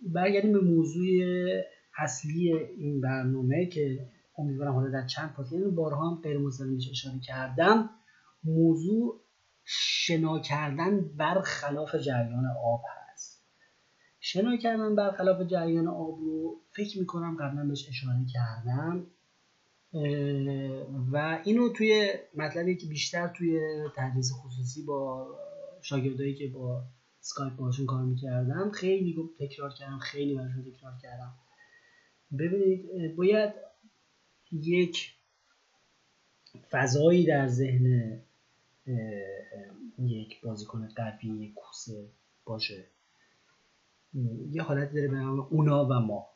برگردیم 0.00 0.52
به 0.52 0.60
موضوع 0.60 1.04
اصلی 1.98 2.52
این 2.56 3.00
برنامه 3.00 3.66
که 3.66 4.08
امیدوارم 4.38 4.74
حالا 4.74 4.90
در 4.90 5.06
چند 5.06 5.32
پادکست 5.32 5.74
بارها 5.74 6.10
هم 6.10 6.20
غیر 6.22 6.38
بهش 6.38 6.90
اشاره 6.90 7.20
کردم. 7.26 7.90
موضوع 8.44 9.20
شنا 9.64 10.40
کردن 10.40 11.16
برخلاف 11.16 11.94
جریان 11.94 12.44
آب 12.64 12.82
هست. 12.94 12.99
شنا 14.32 14.56
کردن 14.56 14.94
برخلاف 14.94 15.40
جریان 15.42 15.88
آب 15.88 16.20
رو 16.20 16.60
فکر 16.72 16.98
می‌کنم 16.98 17.36
قبلا 17.36 17.64
بهش 17.64 17.88
اشاره 17.88 18.26
کردم. 18.34 19.06
و 21.12 21.42
اینو 21.44 21.72
توی 21.72 22.12
مطلبی 22.34 22.76
که 22.76 22.86
بیشتر 22.86 23.28
توی 23.28 23.60
تدریس 23.96 24.32
خصوصی 24.32 24.82
با 24.82 25.28
شاگردایی 25.82 26.34
که 26.34 26.48
با 26.48 26.82
سکایپ 27.20 27.56
باشون 27.56 27.86
کار 27.86 28.02
می‌کردم 28.02 28.70
خیلی 28.70 29.16
تکرار 29.38 29.72
کردم 29.72 29.98
خیلی 29.98 30.34
براشون 30.34 30.62
تکرار 30.62 30.92
کردم. 31.02 31.34
ببینید 32.38 33.16
باید 33.16 33.52
یک 34.52 35.14
فضایی 36.70 37.26
در 37.26 37.48
ذهن 37.48 38.20
یک 39.98 40.40
بازیکن 40.40 40.88
قوی 40.96 41.28
یک 41.28 41.54
کوسه 41.54 42.08
باشه. 42.44 42.86
یه 44.50 44.62
حالت 44.62 44.92
داره 44.92 45.08
به 45.08 45.16
نام 45.16 45.40
اونا 45.50 45.84
و 45.84 45.92
ما. 45.92 46.26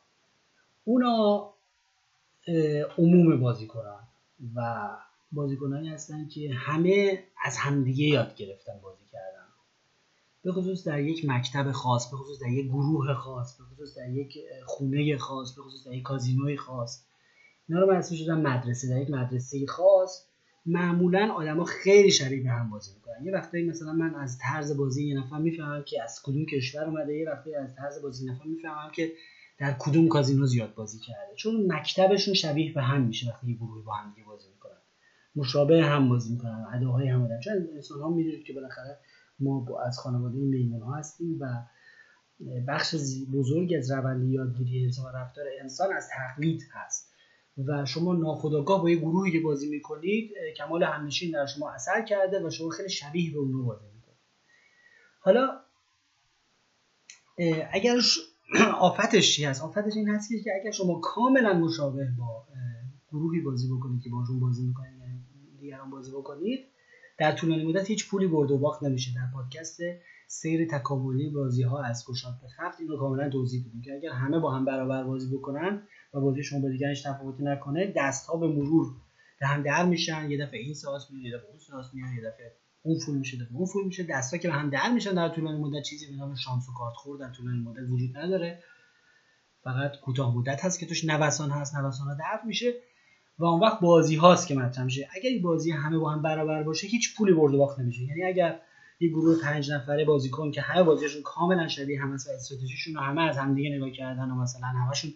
اونا 0.83 1.49
عموم 2.97 3.39
بازیکنان 3.39 4.03
و 4.55 4.89
بازیکنانی 5.31 5.89
هستن 5.89 6.27
که 6.27 6.53
همه 6.53 7.23
از 7.43 7.57
همدیگه 7.57 8.05
یاد 8.05 8.35
گرفتن 8.35 8.79
بازی 8.83 9.05
کردن. 9.11 9.45
به 10.43 10.51
خصوص 10.51 10.87
در 10.87 11.01
یک 11.01 11.25
مکتب 11.25 11.71
خاص 11.71 12.11
به 12.11 12.17
خصوص 12.17 12.39
در 12.41 12.49
یک 12.49 12.65
گروه 12.65 13.13
خاص 13.13 13.57
به 13.57 13.63
خصوص 13.63 13.97
در 13.97 14.09
یک 14.09 14.37
خونه 14.65 15.17
خاص 15.17 15.55
به 15.55 15.61
خصوص 15.61 15.87
در 15.87 15.93
یک 15.93 16.03
کازینوی 16.03 16.57
خاص. 16.57 17.05
اینا 17.69 17.81
رو 17.81 17.93
من 17.93 18.01
شدن 18.01 18.41
مدرسه. 18.41 18.89
در 18.89 19.01
یک 19.01 19.09
مدرسه 19.09 19.65
خاص 19.65 20.25
معمولا 20.65 21.31
آدما 21.33 21.63
خیلی 21.63 22.11
شبیه 22.11 22.43
به 22.43 22.49
هم 22.49 22.69
بازی 22.69 22.91
می‌کنن. 22.95 23.25
یه 23.25 23.31
وقتایی 23.33 23.69
مثلا 23.69 23.93
من 23.93 24.15
از 24.15 24.37
طرز 24.41 24.77
بازی 24.77 25.07
یه 25.07 25.17
نفر 25.19 25.37
می‌فهمم 25.37 25.83
که 25.83 26.03
از 26.03 26.19
کدوم 26.23 26.45
کشور 26.45 26.83
اومده 26.83 27.13
یه 27.13 27.29
وقتی 27.29 27.55
از 27.55 27.75
طرز 27.75 28.01
بازی 28.01 28.25
نفر 28.25 28.43
می‌فهمم 28.45 28.91
که 28.91 29.11
در 29.59 29.75
کدوم 29.79 30.07
کازینو 30.07 30.45
زیاد 30.45 30.73
بازی 30.73 30.99
کرده. 30.99 31.35
چون 31.35 31.73
مکتبشون 31.73 32.33
شبیه 32.33 32.73
به 32.73 32.81
هم 32.81 33.01
میشه 33.01 33.29
وقتی 33.29 33.47
یه 33.47 33.55
گروهی 33.55 33.83
با 33.83 33.93
هم 33.93 34.15
بازی 34.27 34.47
می‌کنن. 34.53 34.77
مشابه 35.35 35.83
هم 35.83 36.09
بازی 36.09 36.33
می‌کنن 36.33 36.65
اداهای 36.73 37.07
هم 37.07 37.21
بودن 37.21 37.39
چون 37.39 37.53
انسان 37.73 38.01
ها 38.01 38.09
می‌دونید 38.09 38.43
که 38.43 38.53
بالاخره 38.53 38.97
ما 39.39 39.65
از 39.87 39.99
خانواده 39.99 40.37
میمون 40.37 40.81
ها 40.81 40.95
هستیم 40.95 41.37
و 41.39 41.63
بخش 42.67 42.95
بزرگ 43.33 43.73
از 43.77 43.91
روند 43.91 44.29
یادگیری 44.29 44.83
انسان 44.83 45.15
رفتار 45.15 45.45
انسان 45.61 45.93
از 45.93 46.09
تقلید 46.09 46.61
هست. 46.71 47.14
و 47.57 47.85
شما 47.85 48.13
ناخودآگاه 48.13 48.81
با 48.81 48.89
یه 48.89 48.95
گروهی 48.95 49.31
که 49.31 49.39
بازی 49.39 49.69
می‌کنید 49.69 50.31
کمال 50.57 50.83
همنشین 50.83 51.31
در 51.31 51.45
شما 51.45 51.71
اثر 51.71 52.01
کرده 52.01 52.47
و 52.47 52.49
شما 52.49 52.69
خیلی 52.69 52.89
شبیه 52.89 53.33
به 53.33 53.39
اونو 53.39 53.63
بازی 53.63 53.85
می‌کنید. 53.95 54.19
حالا 55.19 55.59
اگر 57.71 57.95
آفتش 58.79 59.35
چی 59.35 59.45
هست؟ 59.45 59.63
آفتش 59.63 59.93
این 59.95 60.09
هست 60.09 60.29
که 60.43 60.51
اگر 60.61 60.71
شما 60.71 60.99
کاملا 60.99 61.53
مشابه 61.53 62.07
با 62.19 62.45
گروهی 63.11 63.41
بازی 63.41 63.67
بکنید 63.67 64.01
که 64.03 64.09
باشون 64.09 64.39
بازی 64.39 64.67
می‌کنید 64.67 64.99
یعنی 64.99 65.25
دیگران 65.59 65.89
بازی 65.89 66.11
بکنید 66.11 66.65
در 67.17 67.31
طولانی 67.31 67.65
مدت 67.65 67.87
هیچ 67.89 68.09
پولی 68.09 68.27
برد 68.27 68.51
و 68.51 68.57
باخت 68.57 68.83
نمیشه. 68.83 69.11
در 69.15 69.27
پادکست 69.33 69.79
سیر 70.27 70.67
تکاملی 70.67 71.29
بازی 71.29 71.63
ها 71.63 71.83
از 71.83 72.05
گشاد 72.07 72.33
به 72.41 72.47
خفت 72.47 72.79
اینو 72.79 72.97
کاملا 72.97 73.29
توضیح 73.29 73.63
دادیم 73.63 73.81
که 73.81 73.93
اگر 73.93 74.09
همه 74.09 74.39
با 74.39 74.51
هم 74.51 74.65
برابر 74.65 75.03
بازی 75.03 75.37
بکنن 75.37 75.81
و 76.15 76.21
بازی 76.21 76.43
شما 76.43 76.59
با 76.59 76.69
دیگرش 76.69 77.01
تفاوتی 77.01 77.43
نکنه 77.43 77.93
دست 77.95 78.27
ها 78.27 78.37
به 78.37 78.47
مرور 78.47 78.95
به 79.39 79.47
هم 79.47 79.63
در 79.63 79.85
میشن 79.85 80.31
یه 80.31 80.45
دفعه 80.45 80.59
این 80.59 80.73
ساس 80.73 81.11
میاد 81.11 81.25
یه 81.25 81.37
دفعه 81.37 81.49
اون 81.49 81.59
ساس 81.59 81.93
میاد 81.93 82.13
یه 82.13 82.29
دفعه 82.29 82.51
اون 82.85 82.99
فول 82.99 83.17
میشه 83.17 83.37
دفعه 83.37 83.55
اون 83.55 83.65
فول 83.65 83.85
میشه. 83.85 84.03
دستا 84.03 84.37
که 84.37 84.47
به 84.47 84.53
هم 84.53 84.69
در 84.69 84.91
میشن 84.93 85.13
در 85.13 85.29
طولانی 85.29 85.57
مدت 85.57 85.83
چیزی 85.83 86.07
به 86.07 86.15
نام 86.15 86.35
شانس 86.35 86.69
و 86.69 86.73
کارت 86.73 86.95
خورد 86.95 87.19
در 87.19 87.33
طولانی 87.33 87.59
مدت 87.59 87.89
وجود 87.89 88.17
نداره. 88.17 88.63
فقط 89.63 89.99
کوتاه 89.99 90.37
مدت 90.37 90.65
هست 90.65 90.79
که 90.79 90.85
توش 90.85 91.05
نوسان 91.05 91.49
هست 91.49 91.75
نوسان 91.75 92.07
ها 92.07 92.13
درد 92.13 92.45
میشه 92.45 92.73
و 93.39 93.45
اون 93.45 93.61
وقت 93.61 93.79
بازی 93.79 94.15
هاست 94.15 94.47
که 94.47 94.55
مطرح 94.55 94.85
میشه. 94.85 95.09
اگر 95.15 95.29
این 95.29 95.41
بازی 95.41 95.71
همه 95.71 95.97
با 95.97 96.09
هم 96.09 96.21
برابر 96.21 96.63
باشه 96.63 96.87
هیچ 96.87 97.17
پولی 97.17 97.33
برد 97.33 97.53
و 97.53 97.57
باخت 97.57 97.79
نمیشه. 97.79 98.03
یعنی 98.03 98.23
اگر 98.23 98.59
یه 98.99 99.09
گروه 99.09 99.41
پنج 99.41 99.71
نفره 99.71 100.05
بازیکن 100.05 100.51
که 100.51 100.61
همه 100.61 100.83
بازیشون 100.83 101.21
کاملا 101.21 101.67
شبیه 101.67 102.01
هم 102.01 102.11
است 102.11 102.27
و 102.27 102.31
استراتژیشون 102.31 102.97
همه 102.97 103.21
از 103.21 103.37
همدیگه 103.37 103.75
نگاه 103.75 103.91
کردن 103.91 104.29
و 104.29 104.35
مثلا 104.35 104.67
همشون 104.67 105.13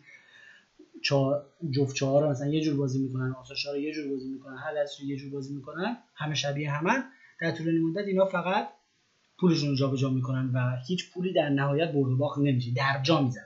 چهار 1.03 1.45
جفت 1.71 1.95
چهار 1.95 2.29
مثلا 2.29 2.47
یه 2.47 2.61
جور 2.61 2.77
بازی 2.77 2.99
می‌کنن 2.99 3.31
آساشا 3.31 3.71
رو 3.71 3.77
یه 3.77 3.93
جور 3.93 4.09
بازی 4.09 4.29
می‌کنن 4.29 4.57
هر 4.57 4.71
رو 4.99 5.05
یه 5.05 5.15
جور 5.15 5.31
بازی 5.31 5.55
می‌کنن 5.55 5.97
همه 6.15 6.35
شبیه 6.35 6.71
همن 6.71 7.03
در 7.41 7.51
طول 7.51 7.81
مدت 7.81 8.07
اینا 8.07 8.25
فقط 8.25 8.67
پولشون 9.39 9.69
رو 9.69 9.75
جابجا 9.75 10.09
می‌کنن 10.09 10.51
و 10.53 10.77
هیچ 10.87 11.13
پولی 11.13 11.33
در 11.33 11.49
نهایت 11.49 11.91
برد 11.91 12.11
و 12.11 12.17
باخت 12.17 12.39
نمیشه 12.39 12.71
در 12.75 13.01
جا 13.03 13.21
می‌زنن 13.21 13.45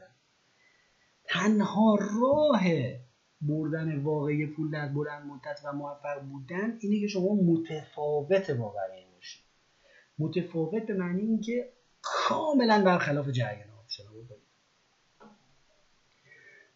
تنها 1.25 1.95
راه 1.95 2.63
بردن 3.41 3.97
واقعی 3.97 4.45
پول 4.45 4.71
در 4.71 4.87
بلند 4.87 5.25
مدت 5.25 5.59
و 5.63 5.73
موفق 5.73 6.21
بودن 6.21 6.77
اینه 6.79 6.99
که 6.99 7.07
شما 7.07 7.33
متفاوت 7.33 8.51
بقیه 8.51 9.07
باشید 9.15 9.43
متفاوت 10.19 10.85
به 10.85 10.93
معنی 10.93 11.21
اینکه 11.21 11.69
کاملا 12.01 12.83
برخلاف 12.83 13.29
جریان 13.29 13.69
آب 13.69 13.85
شما 13.87 14.09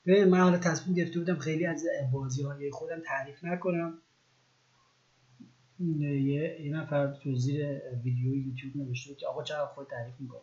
به 0.07 0.25
من 0.25 0.39
حالا 0.39 0.57
تصمیم 0.57 0.95
گرفته 0.95 1.19
بودم 1.19 1.37
خیلی 1.37 1.65
از 1.65 1.85
بازی 2.13 2.43
های 2.43 2.71
خودم 2.71 3.01
تعریف 3.05 3.43
نکنم. 3.43 3.97
یه, 5.79 6.61
یه 6.61 6.75
نفر 6.75 7.13
تو 7.23 7.35
زیر 7.35 7.81
ویدیو 8.03 8.35
یوتیوب 8.35 8.75
نوشته 8.75 9.15
که 9.15 9.27
آقا 9.27 9.43
چرا 9.43 9.62
از 9.62 9.67
خود 9.67 9.87
تعریف 9.87 10.15
می‌کنه 10.19 10.41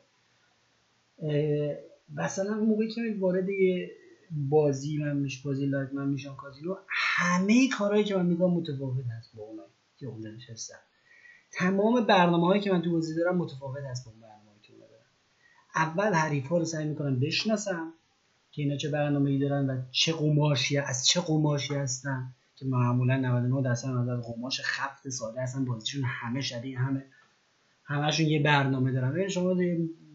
مثلا 2.14 2.55
موقعی 2.55 2.88
که 2.88 3.00
وارد 3.18 3.48
یه 3.48 3.90
بازی 4.31 4.98
من 4.98 5.16
میش 5.16 5.42
بازی 5.42 5.66
live 5.67 5.88
من 5.92 6.09
میشم 6.09 6.37
کازینو 6.37 6.77
همه 6.88 7.68
کارهایی 7.68 8.05
که 8.05 8.16
من 8.16 8.27
میگم 8.27 8.50
متفاوت 8.50 9.05
هست 9.18 9.37
با 9.37 9.42
اونایی 9.42 9.72
که 9.96 10.07
اونجا 10.07 10.31
نشستن. 10.31 10.79
تمام 11.53 12.07
برنامه 12.07 12.46
هایی 12.46 12.62
که 12.62 12.72
من 12.72 12.83
تو 12.83 12.92
بازی 12.92 13.14
دارم 13.14 13.37
متفاوت 13.37 13.85
هست 13.85 14.05
با 14.05 14.12
اون 14.12 14.20
برنامه 14.20 14.61
که 14.62 14.72
اونا 14.72 14.87
دارم 14.87 15.05
اول 15.74 16.12
حریف 16.12 16.46
ها 16.46 16.59
رو 16.59 16.64
سعی 16.64 16.88
می‌کنم 16.88 17.20
بشناسم. 17.20 17.92
که 18.55 18.62
اینا 18.62 18.77
چه 18.77 18.90
برنامه 18.90 19.31
ای 19.31 19.38
دارن 19.38 19.67
و 19.67 19.83
چه 19.90 20.12
قماشی 20.12 20.79
از 20.79 21.07
چه 21.07 21.21
قماشی 21.21 21.75
هستن 21.75 22.35
که 22.57 22.67
معمولا 22.67 23.17
99 23.17 23.62
درصد 23.62 23.88
از 23.88 24.27
قماش 24.27 24.61
خفت 24.61 25.09
ساده 25.09 25.40
هستن 25.40 25.64
بازیشون 25.64 26.03
همه 26.05 26.40
شبیه 26.40 26.79
همه. 26.79 27.05
همشون 27.85 28.27
یه 28.27 28.43
برنامه 28.43 28.93
دارن. 28.93 29.12
ببین 29.12 29.29
شما 29.29 29.55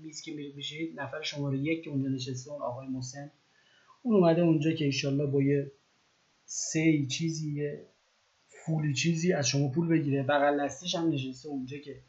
میز 0.02 0.22
که 0.22 0.34
میرید 0.34 0.56
میشید 0.56 1.00
نفر 1.00 1.22
شماره 1.22 1.58
یک 1.58 1.84
که 1.84 1.90
اونجا 1.90 2.10
نشسته 2.10 2.52
اون 2.52 2.62
آقای 2.62 2.88
محسن. 2.88 3.32
اون 4.02 4.16
اومده 4.16 4.42
اونجا 4.42 4.72
که 4.72 4.86
ایشالله 4.86 5.26
با 5.26 5.42
یه 5.42 5.72
سه 6.46 7.06
چیزی 7.06 7.54
یه 7.54 7.86
فولی 8.66 8.94
چیزی 8.94 9.34
از 9.34 9.48
شما 9.48 9.68
پول 9.68 9.88
بگیره. 9.88 10.24
بغل 10.24 10.66
دستش 10.66 10.96
هم 10.96 11.10
نشسته 11.10 11.50
اونجا 11.50 11.78
که 11.78 12.00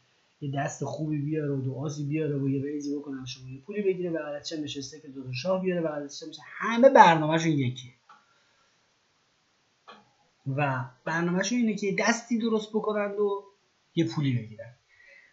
یه 0.40 0.52
دست 0.56 0.84
خوبی 0.84 1.18
بیاره 1.18 1.52
و 1.52 1.60
دو 1.60 1.74
آسی 1.74 2.04
بیاره 2.04 2.38
و 2.38 2.48
یه 2.48 2.62
ریزی 2.62 2.96
بکنه 2.96 3.26
شما. 3.26 3.48
یه 3.48 3.60
پولی 3.60 3.82
بگیره 3.82 4.10
بغل 4.10 4.38
دستش 4.38 4.58
نشسته 4.58 5.00
که 5.00 5.08
دو 5.08 5.32
شاه 5.32 5.62
بیاره 5.62 5.82
بغل 5.82 6.04
دستش 6.04 6.28
میشه. 6.28 6.42
همه 6.44 6.88
برنامهشون 6.88 7.52
یکیه. 7.52 7.92
و 10.56 10.84
برنامهشون 11.04 11.58
اینه 11.58 11.74
که 11.74 11.96
دستی 11.98 12.38
درست 12.38 12.70
بکنند 12.70 13.18
و 13.18 13.44
یه 13.94 14.08
پولی 14.08 14.38
بگیرن. 14.38 14.74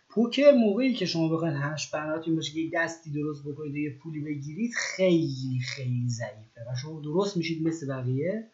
پوکر 0.10 0.52
موقعی 0.52 0.94
که 0.94 1.06
شما 1.06 1.36
بخواید 1.36 1.56
هش 1.58 1.90
برنامه‌تون 1.90 2.36
باشه 2.36 2.54
که 2.54 2.70
دستی 2.74 3.12
درست 3.12 3.48
بکنید 3.48 3.74
و 3.74 3.78
یه 3.78 3.98
پولی 3.98 4.20
بگیرید 4.20 4.72
خیلی 4.76 5.60
خیلی 5.66 6.10
ضعیفه. 6.10 6.62
و 6.72 6.76
شما 6.82 7.02
درست 7.02 7.38
میشید 7.38 7.68
مثل 7.68 7.88
بقیه. 7.88 8.52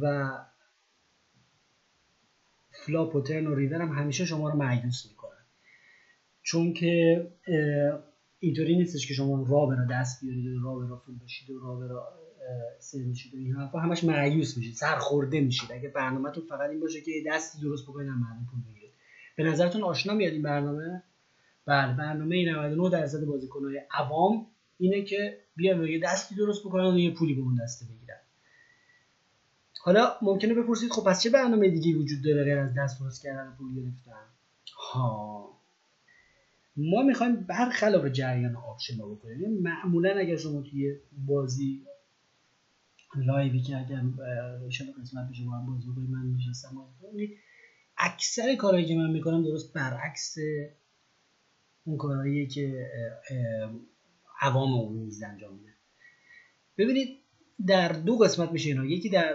و 0.00 0.30
flop 2.86 3.16
و 3.16 3.22
turn 3.22 3.46
و 3.46 3.54
river 3.54 3.82
هم 3.82 3.92
همیشه 3.92 4.24
شما 4.24 4.48
رو 4.48 4.56
مأیوس 4.56 5.06
می‌کنن 5.06 5.17
چون 6.48 6.72
که 6.72 7.26
اینطوری 8.38 8.76
نیستش 8.76 9.06
که 9.06 9.14
شما 9.14 9.46
را 9.48 9.66
به 9.66 9.79
را 9.79 9.86
دست 9.90 10.24
بیارید 10.24 10.46
و 10.46 10.60
را 10.60 10.74
به 10.74 10.89
را 10.89 10.96
full 10.96 11.14
بشید 11.24 11.50
و 11.50 11.58
را 11.58 11.74
به 11.74 11.97
را 11.97 12.08
سه 12.78 12.98
میشید 12.98 13.34
و 13.34 13.38
این 13.38 13.54
حرفا. 13.54 13.78
همش 13.78 14.04
مأیوس 14.04 14.56
میشید 14.56 14.74
سرخورده 14.74 15.40
میشید. 15.40 15.72
اگه 15.72 15.88
برنامهتون 15.88 16.44
فقط 16.48 16.70
این 16.70 16.80
باشه 16.80 17.00
که 17.00 17.12
دستی 17.26 17.60
درست 17.60 17.84
بکنید 17.84 18.08
از 18.08 18.20
مردم 18.20 18.46
پول 18.50 18.60
بگیرید. 18.60 18.92
به 19.36 19.44
نظرتون 19.44 19.82
آشنا 19.82 20.14
میاد 20.14 20.32
این 20.32 20.42
برنامه؟ 20.42 21.02
بله 21.66 21.96
برنامه 21.96 22.52
99 22.52 22.90
درصد 22.90 23.24
بازیکنهای 23.24 23.80
عوام 23.90 24.46
اینه 24.78 25.02
که 25.04 25.38
بیان 25.56 25.86
یه 25.86 26.00
دستی 26.00 26.34
درست 26.34 26.64
بکنن 26.64 26.94
و 26.94 26.98
یه 26.98 27.14
پولی 27.14 27.34
به 27.34 27.42
اون 27.42 27.58
دسته 27.62 27.86
بگیرن. 27.86 28.20
حالا 29.80 30.12
ممکنه 30.22 30.54
بپرسید 30.54 30.90
خب 30.90 31.04
پس 31.04 31.22
چه 31.22 31.30
برنامه 31.30 31.70
دیگه 31.70 31.98
وجود 31.98 32.24
داره 32.24 32.44
غیر 32.44 32.58
از 32.58 32.74
دست 32.78 33.00
درست 33.00 33.22
کردن 33.22 33.54
پول 33.58 33.74
گرفتن؟ 33.74 34.24
ها. 34.92 35.57
ما 36.78 37.02
می‌خوایم 37.02 37.36
برخلاف 37.36 38.06
جریان 38.06 38.56
آب 38.56 38.98
شنا 38.98 39.14
بکنیم. 39.14 39.42
یعنی 39.42 39.58
معمولا 39.58 40.18
اگر 40.18 40.36
شما 40.36 40.62
توی 40.62 40.96
بازی 41.12 41.84
live 43.16 43.51
ی 43.51 43.60
که 43.60 43.76
اگر 43.76 44.02
شما 44.70 44.92
قسمت 45.02 45.30
بشه 45.30 45.44
با 45.44 45.52
هم 45.52 45.66
بازی 45.66 45.90
بکنید 45.90 46.10
من 46.10 46.26
میشستم 46.26 46.76
اکثر 47.98 48.54
کارهایی 48.54 48.86
که 48.86 48.94
من 48.96 49.10
می‌کنم 49.10 49.44
درست 49.44 49.74
برعکس 49.74 50.34
اون 51.84 51.96
کارهایی 51.96 52.46
که 52.46 52.86
عوام 54.40 54.72
اون 54.72 54.98
میز 54.98 55.22
انجام 55.22 55.54
میده 55.54 55.72
ببینید 56.78 57.18
در 57.66 57.88
دو 57.88 58.16
قسمت 58.16 58.52
میشه 58.52 58.68
اینا. 58.68 58.84
یکی 58.84 59.10
در 59.10 59.34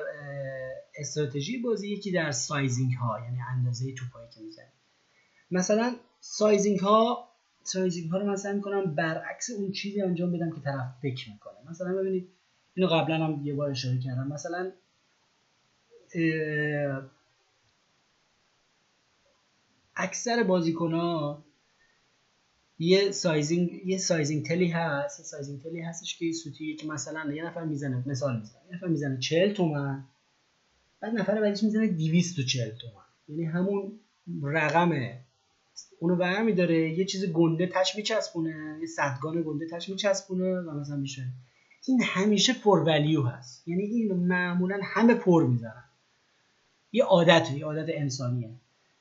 استراتژی 0.97 1.57
بازی 1.57 1.93
یکی 1.93 2.11
در 2.11 2.31
sizing 2.31 2.93
ها 2.93 3.19
یعنی 3.25 3.37
اندازه 3.49 3.93
bet 3.93 4.11
هایی 4.11 4.29
که 4.29 4.41
می‌زنی 4.41 4.71
مثلا 5.51 5.95
sizing 6.19 6.79
ها 6.79 7.32
sizing 7.63 8.11
ها 8.11 8.17
رو 8.17 8.29
مثلا 8.31 8.53
می‌کنم 8.53 8.95
برعکس 8.95 9.49
اون 9.49 9.71
چیزی 9.71 10.01
انجام 10.01 10.31
بدم 10.31 10.51
که 10.51 10.61
طرف 10.61 10.85
فکر 11.01 11.29
می‌کنه. 11.29 11.53
مثلا 11.69 11.93
ببینید 11.93 12.29
اینو 12.75 12.87
قبلا 12.89 13.25
هم 13.25 13.41
یه 13.43 13.53
بار 13.53 13.69
اشاره 13.69 13.99
کردم. 13.99 14.27
مثلا 14.27 14.71
اکثر 19.95 20.43
بازیکن 20.43 20.93
ها 20.93 21.43
یه 22.79 23.11
سایزینگ 23.11 23.81
یه 23.85 23.97
sizing 23.97 24.45
tell 24.45 24.63
ی 24.63 24.67
هست 24.67 25.19
یه 25.19 25.25
sizing 25.25 25.61
tell 25.61 25.77
ی 25.77 25.81
هستش 25.81 26.17
که 26.17 26.31
سوتی 26.31 26.75
که 26.75 26.87
مثلا 26.87 27.33
یه 27.33 27.45
نفر 27.45 27.63
می‌زنه 27.63 28.03
مثال 28.05 28.39
می‌زنه 28.39 28.61
یه 28.69 28.75
نفر 28.75 28.87
می‌زنه 28.87 29.19
40 29.19 29.53
تومن 29.53 30.03
بعد 30.99 31.13
نفر 31.13 31.41
بعدش 31.41 31.63
می‌زنه 31.63 31.87
240 31.87 32.71
تومن. 32.77 33.03
یعنی 33.27 33.45
همون 33.45 33.99
رقمه 34.43 35.22
اونو 35.99 36.15
برمی 36.15 36.53
داره. 36.53 36.89
یه 36.89 37.05
چیز 37.05 37.25
گنده 37.25 37.67
تش 37.67 37.95
میچسبونه. 37.95 38.77
یه 38.81 38.87
صدگان 38.87 39.43
گنده 39.43 39.67
تش 39.71 39.89
میچسبونه 39.89 40.59
و 40.59 40.79
مثلا 40.79 40.95
میشه. 40.95 41.23
این 41.87 42.03
همیشه 42.03 42.53
پر 42.53 42.79
value 42.79 43.21
هست. 43.21 43.67
یعنی 43.67 43.83
این 43.83 44.13
معمولا 44.13 44.79
همه 44.83 45.13
پر 45.13 45.47
می‌زنن 45.47 45.83
یه 46.91 47.03
عادت 47.03 47.51
یه 47.51 47.65
عادت 47.65 47.85
انسانیه. 47.89 48.49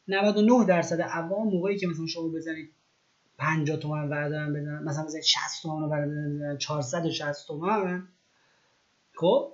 99 0.09 0.65
درصد 0.65 1.01
عوام 1.01 1.49
موقعی 1.49 1.77
که 1.77 1.87
مثلا 1.87 2.07
شما 2.07 2.29
بزنید 2.29 2.71
50 3.39 3.77
تومن 3.77 4.09
بردارن 4.09 4.53
بزنن 4.53 4.83
مثلا 4.85 5.05
بزنید 5.05 5.23
60 5.23 5.63
تومن 5.63 5.89
بردارن 5.89 6.59
460 6.59 7.47
تومن. 7.47 8.09
خب؟ 9.15 9.53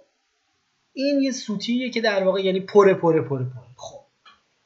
این 0.93 1.23
یه 1.23 1.33
سوتیه 1.33 1.91
که 1.91 2.01
در 2.01 2.25
واقع 2.25 2.45
یعنی 2.45 2.61
پره 2.61 2.95
پره 2.95 3.23
پره 3.23 3.45
پره. 3.45 3.67
خب. 3.77 3.98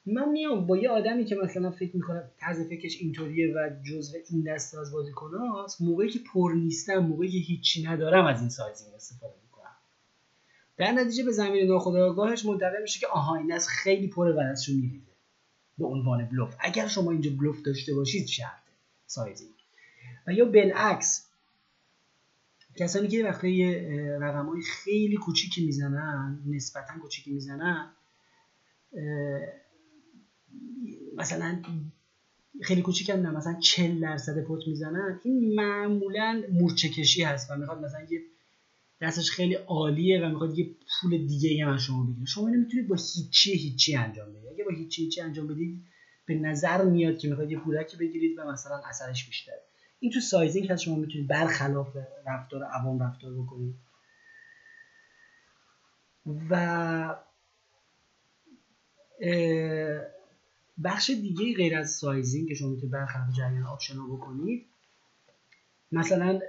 من 0.06 0.28
میام 0.28 0.66
با 0.66 0.76
یه 0.76 0.90
آدمی 0.90 1.24
که 1.24 1.34
مثلا 1.34 1.70
فکر 1.70 1.96
می‌کنم 1.96 2.30
طرز 2.38 2.68
فکرش 2.68 2.96
اینطوریه 3.00 3.54
و 3.54 3.70
جزء 3.82 4.18
این 4.30 4.42
دسته 4.42 4.80
از 4.80 4.92
بازیکناست 4.92 5.80
موقعی 5.82 6.08
که 6.08 6.20
پر 6.32 6.52
نیستم 6.52 6.98
موقعی 6.98 7.30
که 7.30 7.38
هیچی 7.38 7.82
ندارم 7.82 8.26
از 8.26 8.40
این 8.40 8.48
سایزینگ 8.48 8.94
استفاده 8.94 9.34
می‌کنم. 9.44 9.76
در 10.76 10.92
نتیجه 10.92 11.24
به 11.24 11.32
زمین 11.32 11.66
ناخودآگاهش 11.66 12.44
منتقل 12.44 12.82
میشه 12.82 13.00
که 13.00 13.06
آها 13.06 13.36
این 13.36 13.52
از 13.52 13.68
خیلی 13.68 14.08
پره 14.08 14.32
و 14.32 14.40
ازشون 14.40 14.76
میریزه. 14.76 15.12
به 15.78 15.86
عنوان 15.86 16.24
بلوف. 16.28 16.54
اگر 16.60 16.88
شما 16.88 17.10
اینجا 17.10 17.30
بلوف 17.40 17.62
داشته 17.62 17.94
باشید 17.94 18.26
شرط 18.26 18.62
سایزینگ 19.06 19.54
و 20.26 20.32
یا 20.32 20.44
بالعکس. 20.44 21.28
کسانی 22.76 23.08
که 23.08 23.24
وقتی 23.24 23.74
رقم 24.20 24.46
های 24.46 24.62
خیلی 24.62 25.16
کوچیکی 25.16 25.66
می‌زنن 25.66 26.42
نسبتا 26.46 26.98
کوچیکی 27.02 27.32
می‌زنن 27.32 27.90
مثلا 31.16 31.62
خیلی 32.62 32.82
کوچیک 32.82 33.10
هم 33.10 33.20
نه 33.20 33.30
مثلا 33.30 33.60
40 33.60 34.00
درصد 34.00 34.42
پوت 34.44 34.68
می‌زنن. 34.68 35.20
این 35.24 35.54
معمولا 35.54 36.42
مورچه 36.52 36.88
کشی 36.88 37.22
هست 37.22 37.50
و 37.50 37.56
می‌خواد 37.56 37.84
مثلا 37.84 38.06
یه 38.10 38.22
دستش 39.00 39.30
خیلی 39.30 39.54
عالیه 39.54 40.26
و 40.26 40.28
می‌خواد 40.28 40.58
یه 40.58 40.70
پول 41.00 41.26
دیگه 41.26 41.68
از 41.68 41.82
شما 41.82 42.04
بگیره. 42.04 42.26
شما 42.26 42.48
نمی‌تونید 42.48 42.88
با 42.88 42.96
هیچی 43.14 43.52
هیچی 43.52 43.96
انجام 43.96 44.32
بدید. 44.32 44.48
اگه 44.52 44.64
با 44.64 44.70
هیچی 44.70 45.02
هیچی 45.02 45.20
انجام 45.20 45.46
بدید 45.46 45.82
به 46.26 46.34
نظر 46.34 46.84
میاد 46.84 47.18
که 47.18 47.28
می‌خواد 47.28 47.50
یه 47.50 47.58
پولکی 47.58 47.96
بگیرید 47.96 48.38
و 48.38 48.52
مثلا 48.52 48.80
اثرش 48.88 49.26
بیشتره. 49.26 49.62
این 50.00 50.12
تو 50.12 50.20
sizing 50.20 50.68
هست 50.70 50.82
شما 50.82 50.96
می‌تونید 50.96 51.28
برخلاف 51.28 51.96
رفتار 52.26 52.64
عوام 52.64 53.02
رفتار 53.02 53.34
بکنید. 53.34 53.74
و 56.50 57.14
بخش 60.84 61.10
دیگه 61.10 61.54
غیر 61.56 61.76
از 61.76 61.90
sizing 61.90 62.48
که 62.48 62.54
شما 62.54 62.68
می‌تونید 62.68 62.92
برخلاف 62.92 63.36
جریان 63.36 63.62
آب 63.62 63.96
شنا 63.96 64.16
بکنید 64.16 64.66
مثلا 65.92 66.40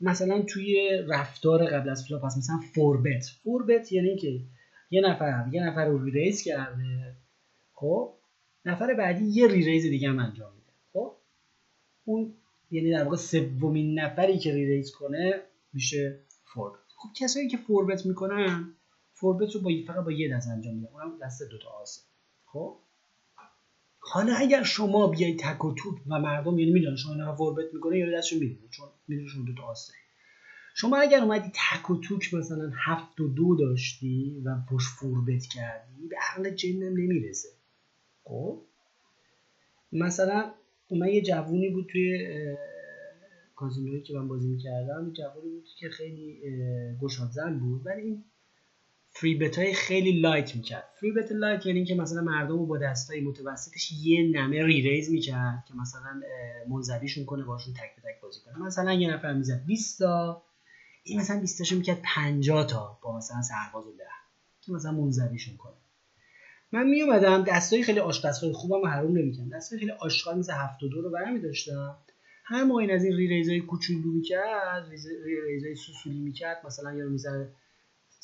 مثلا 0.00 0.42
توی 0.42 0.90
رفتار 1.08 1.66
قبل 1.66 1.88
از 1.88 2.06
flop 2.08 2.24
هست 2.24 2.38
مثلا 2.38 2.58
four-bet. 2.74 3.24
four-bet 3.42 3.92
یعنی 3.92 4.16
که 4.16 4.40
یه 4.90 5.00
نفر 5.00 5.48
یه 5.52 5.62
نفر 5.62 5.84
رو 5.84 6.04
raise 6.04 6.42
کرده 6.42 7.16
خب؟ 7.72 8.14
نفر 8.64 8.94
بعدی 8.94 9.24
یه 9.24 9.46
re-raise 9.46 9.82
دیگه 9.82 10.08
هم 10.08 10.18
انجام 10.18 10.52
میده 10.52 10.72
خب؟ 10.92 11.12
اون 12.04 12.34
یعنی 12.70 12.90
در 12.90 13.04
واقع 13.04 13.16
سومین 13.16 13.98
نفری 14.00 14.38
که 14.38 14.54
re-raise 14.54 14.92
کنه 14.92 15.40
میشه 15.72 16.18
four-bet. 16.44 16.78
خب 16.96 17.08
کسایی 17.16 17.48
که 17.48 17.56
four-bet 17.56 18.06
می‌کنن 18.06 18.74
four-bet 19.12 19.54
رو 19.54 19.60
با 19.60 19.70
فقط 19.86 20.04
با 20.04 20.12
یه 20.12 20.36
دست 20.36 20.48
انجام 20.48 20.74
میدن 20.74 20.88
اونم 20.92 21.18
دست 21.22 21.42
دوتا 21.50 21.68
آسه. 21.68 22.02
خب؟ 22.46 22.76
حالا 24.06 24.34
اگر 24.36 24.62
شما 24.62 25.06
بیای 25.06 25.36
تک 25.36 25.64
و 25.64 25.74
توک 25.74 25.98
و 26.06 26.18
مردم 26.18 26.58
یعنی 26.58 26.72
می‌دونن 26.72 26.96
شما 26.96 27.12
اینا 27.12 27.36
four-bet 27.36 27.74
می‌کنه 27.74 27.98
یا 27.98 28.18
دستشو 28.18 28.38
می‌دونه 28.38 28.68
چون 28.70 28.88
می‌دونه 29.08 29.28
شما 29.28 29.44
دو 29.44 29.54
تا 29.54 29.62
آسه 29.62 29.92
شما 30.74 30.96
اگر 30.96 31.20
اومدی 31.20 31.52
تک 31.54 31.90
و 31.90 32.00
توک 32.00 32.34
مثلا 32.34 32.72
هفت 32.74 33.20
و 33.20 33.28
دو 33.28 33.56
داشتی 33.56 34.42
و 34.44 34.56
پشت 34.70 34.88
four-bet 34.88 35.46
کردی 35.46 36.08
به 36.08 36.16
عقل 36.30 36.50
جنم 36.50 36.92
نمی‌رسه. 36.92 37.48
خب؟ 38.24 38.62
مثلا 39.92 40.54
من 40.90 41.08
یه 41.08 41.22
جوونی 41.22 41.70
بود 41.70 41.86
توی 41.92 42.28
کازینویی 43.56 44.02
که 44.02 44.14
من 44.14 44.28
بازی 44.28 44.48
می‌کردم 44.48 45.12
جوونی 45.12 45.50
بود 45.50 45.64
که 45.78 45.88
خیلی 45.88 46.40
گشاد 47.02 47.30
زن 47.30 47.58
بود 47.58 47.86
ولی 47.86 48.02
این 48.02 48.24
three-bet 49.16 49.58
های 49.58 49.74
خیلی 49.74 50.20
light 50.20 50.56
می‌کرد. 50.56 50.84
three-bet 51.00 51.32
light 51.32 51.66
یعنی 51.66 51.84
که 51.84 51.94
مثلا 51.94 52.22
مردم 52.22 52.58
رو 52.58 52.66
با 52.66 52.78
دستای 52.78 53.20
متوسطش 53.20 53.92
یه 53.92 54.22
نمه 54.22 54.64
re-raise 54.64 55.10
می‌کرد 55.10 55.64
که 55.68 55.74
مثلا 55.74 56.20
منزویشون 56.68 57.24
کنه 57.24 57.44
باشون 57.44 57.74
تک 57.74 57.96
به 57.96 58.02
تک 58.02 58.20
بازی 58.20 58.40
کنه. 58.40 58.58
مثلا 58.58 58.92
یه 58.92 59.14
نفر 59.14 59.32
می‌زد 59.32 59.64
20 59.66 59.98
تا 59.98 60.42
این 61.04 61.20
مثلا 61.20 61.40
20 61.40 61.58
تاشو 61.58 61.76
می‌کرد 61.76 62.00
50 62.04 62.66
تا 62.66 62.98
با 63.02 63.16
مثلا 63.16 63.42
سرباز 63.42 63.84
ده 63.84 64.04
که 64.60 64.72
مثلا 64.72 64.92
منزویشون 64.92 65.56
کنه. 65.56 65.74
من 66.72 66.86
می 66.86 67.02
اومدم 67.02 67.44
دستای 67.44 67.82
خیلی 67.82 68.00
آشپزخونه 68.00 68.52
خوبم 68.52 68.86
حروم 68.86 69.18
نمی‌کنم 69.18 69.48
دستای 69.48 69.78
خیلی 69.78 69.90
آشغال 69.90 70.38
مثل 70.38 70.52
72 70.52 71.02
رو 71.02 71.10
برمی 71.10 71.40
داشتم. 71.40 71.96
هر 72.44 72.64
موقع 72.64 72.86
از 72.90 73.04
این 73.04 73.16
ری 73.16 73.28
ریزای 73.28 73.60
کوچولو 73.60 74.12
می‌کرد 74.12 74.88
ری 75.24 75.40
ریزای 75.40 75.74
سوسولی 75.74 76.18
می‌کرد. 76.18 76.66
مثلا 76.66 76.94
یا 76.94 77.08
می‌زد 77.08 77.48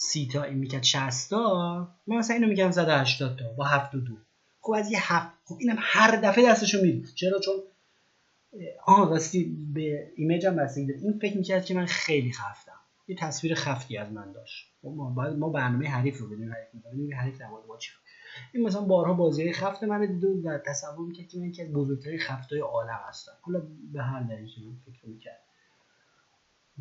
سی 0.03 0.29
تا 0.33 0.43
این 0.43 0.59
می‌کرد 0.59 0.83
60 0.83 1.31
تا 1.31 1.89
من 2.07 2.17
مثلا 2.17 2.37
اینو 2.37 2.49
میگم 2.49 2.71
180 2.71 3.39
تا 3.39 3.53
با 3.53 3.65
72 3.65 4.17
خب 4.61 4.73
از 4.73 4.91
یه 4.91 5.13
هفت 5.13 5.37
خب 5.45 5.57
اینم 5.61 5.77
هر 5.79 6.17
دفعه 6.17 6.47
دستشو 6.47 6.79
میرید 6.83 7.15
چرا؟ 7.15 7.41
چون 7.41 7.55
آها 8.87 9.11
راستی 9.11 9.57
به 9.75 10.13
ایمیج 10.17 10.47
هم 10.47 10.57
بستگی 10.57 10.93
این 10.93 11.19
فکر 11.19 11.37
می‌کرد 11.37 11.65
که 11.65 11.75
من 11.75 11.87
خیلی 11.87 12.33
خفتم. 12.33 12.81
یه 13.09 13.17
تصویر 13.17 13.55
خفتی 13.55 13.97
از 13.97 14.13
من 14.13 14.33
داشت. 14.33 14.67
خب 14.83 14.89
ما 14.89 15.11
باید 15.11 15.39
ما 15.39 15.49
برنامه 15.49 15.89
حریف 15.89 16.19
رو 16.19 16.29
بدیم 16.29 16.53
حریف 16.53 16.75
می‌کنیم 16.75 17.17
حریف 17.17 17.39
در 17.39 17.47
ما 17.47 17.77
چی 17.79 17.91
این 18.55 18.67
مثلا 18.67 18.81
بارها 18.81 19.15
بازی 19.15 19.53
خفت 19.53 19.83
من 19.83 20.07
دیده 20.07 20.29
و 20.29 20.59
تصور 20.67 21.07
می‌کرد 21.07 21.29
که 21.29 21.39
من 21.39 21.45
یکی 21.45 21.63
از 21.63 21.73
بزرگترین 21.73 22.19
خفتای 22.19 22.61
عالم 22.61 23.01
هستم. 23.09 23.33
حالا 23.41 23.63
به 23.93 24.03
هر 24.03 24.23
دلیل 24.23 24.49
فکر 24.87 25.07
می‌کرد 25.09 25.41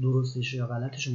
درستش 0.02 0.54
یا 0.54 0.68
غلطش 0.68 1.08
رو 1.08 1.14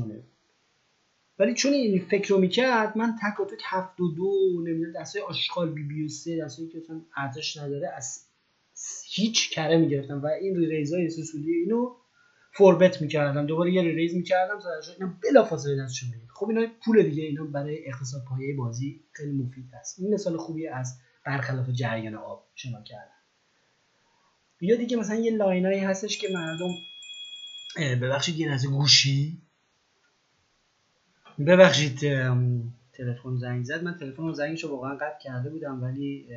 ولی 1.39 1.55
چون 1.55 1.73
این 1.73 2.07
فکر 2.11 2.29
رو 2.29 2.41
می‌کرد 2.41 2.99
من 2.99 3.15
تک 3.23 3.41
و 3.41 3.45
تک 3.45 3.61
هفت 3.65 4.01
و 4.01 4.15
دو 4.15 4.63
نمی‌دونم 4.67 4.93
دستای 4.93 5.23
آشغال 5.23 5.73
بی 5.73 5.83
بی 5.83 6.05
و 6.05 6.09
سه 6.09 6.45
دستایی 6.45 6.69
که 6.69 6.79
اصلا 6.79 7.01
ارزش 7.17 7.57
نداره 7.57 7.89
از 7.97 8.21
هیچ 9.07 9.51
کره 9.51 9.77
می‌گرفتم 9.77 10.23
و 10.23 10.27
این 10.27 10.57
ریزای 10.57 11.11
سوسولی 11.11 11.53
اینو 11.53 11.95
فوربت 12.53 13.03
می‌کردم. 13.03 13.47
دوباره 13.47 13.73
یه 13.73 13.83
ریز 13.83 14.15
می‌کردم 14.15 14.61
زدرش 14.61 14.91
اینا 14.99 15.13
بلا 15.23 15.45
فاصله 15.45 15.83
دستشون 15.83 16.09
می‌گیره 16.11 16.33
خب 16.35 16.49
اینا 16.49 16.67
پول 16.85 17.03
دیگه 17.03 17.23
اینا 17.23 17.45
برای 17.45 17.87
اقتصاد 17.89 18.25
پایه 18.29 18.57
بازی 18.57 19.01
خیلی 19.13 19.33
مفید 19.33 19.71
هست. 19.81 19.99
این 19.99 20.15
مثال 20.15 20.37
خوبی 20.37 20.67
از 20.67 20.99
برخلاف 21.27 21.69
جریان 21.69 22.15
آب 22.15 22.47
شما 22.55 22.83
کردن 22.83 23.11
یا 24.61 24.77
دیگه 24.77 24.97
مثلا 24.97 25.17
یه 25.17 25.37
لاینایی 25.37 25.81
هستش 25.81 26.19
که 26.19 26.29
مردم 26.29 26.71
ببخشید 28.03 28.39
یه 28.39 28.51
از 28.51 28.67
گوشی. 28.67 29.44
ببخشید 31.39 31.99
تلفن 32.93 33.37
زنگ 33.37 33.65
زد. 33.65 33.83
من 33.83 33.99
تلفن 33.99 34.33
زنگش 34.33 34.65
رو 34.65 34.71
واقعا 34.71 34.95
قطع 34.95 35.19
کرده 35.21 35.51
بودم 35.51 35.83
ولی 35.83 36.29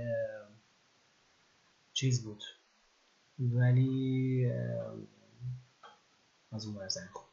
چیز 1.94 2.24
بود. 2.24 2.44
ولی 3.40 4.52
از 6.52 6.66
اون 6.66 6.76
بر 6.76 6.88
زنگ 6.88 7.10
خود 7.14 7.28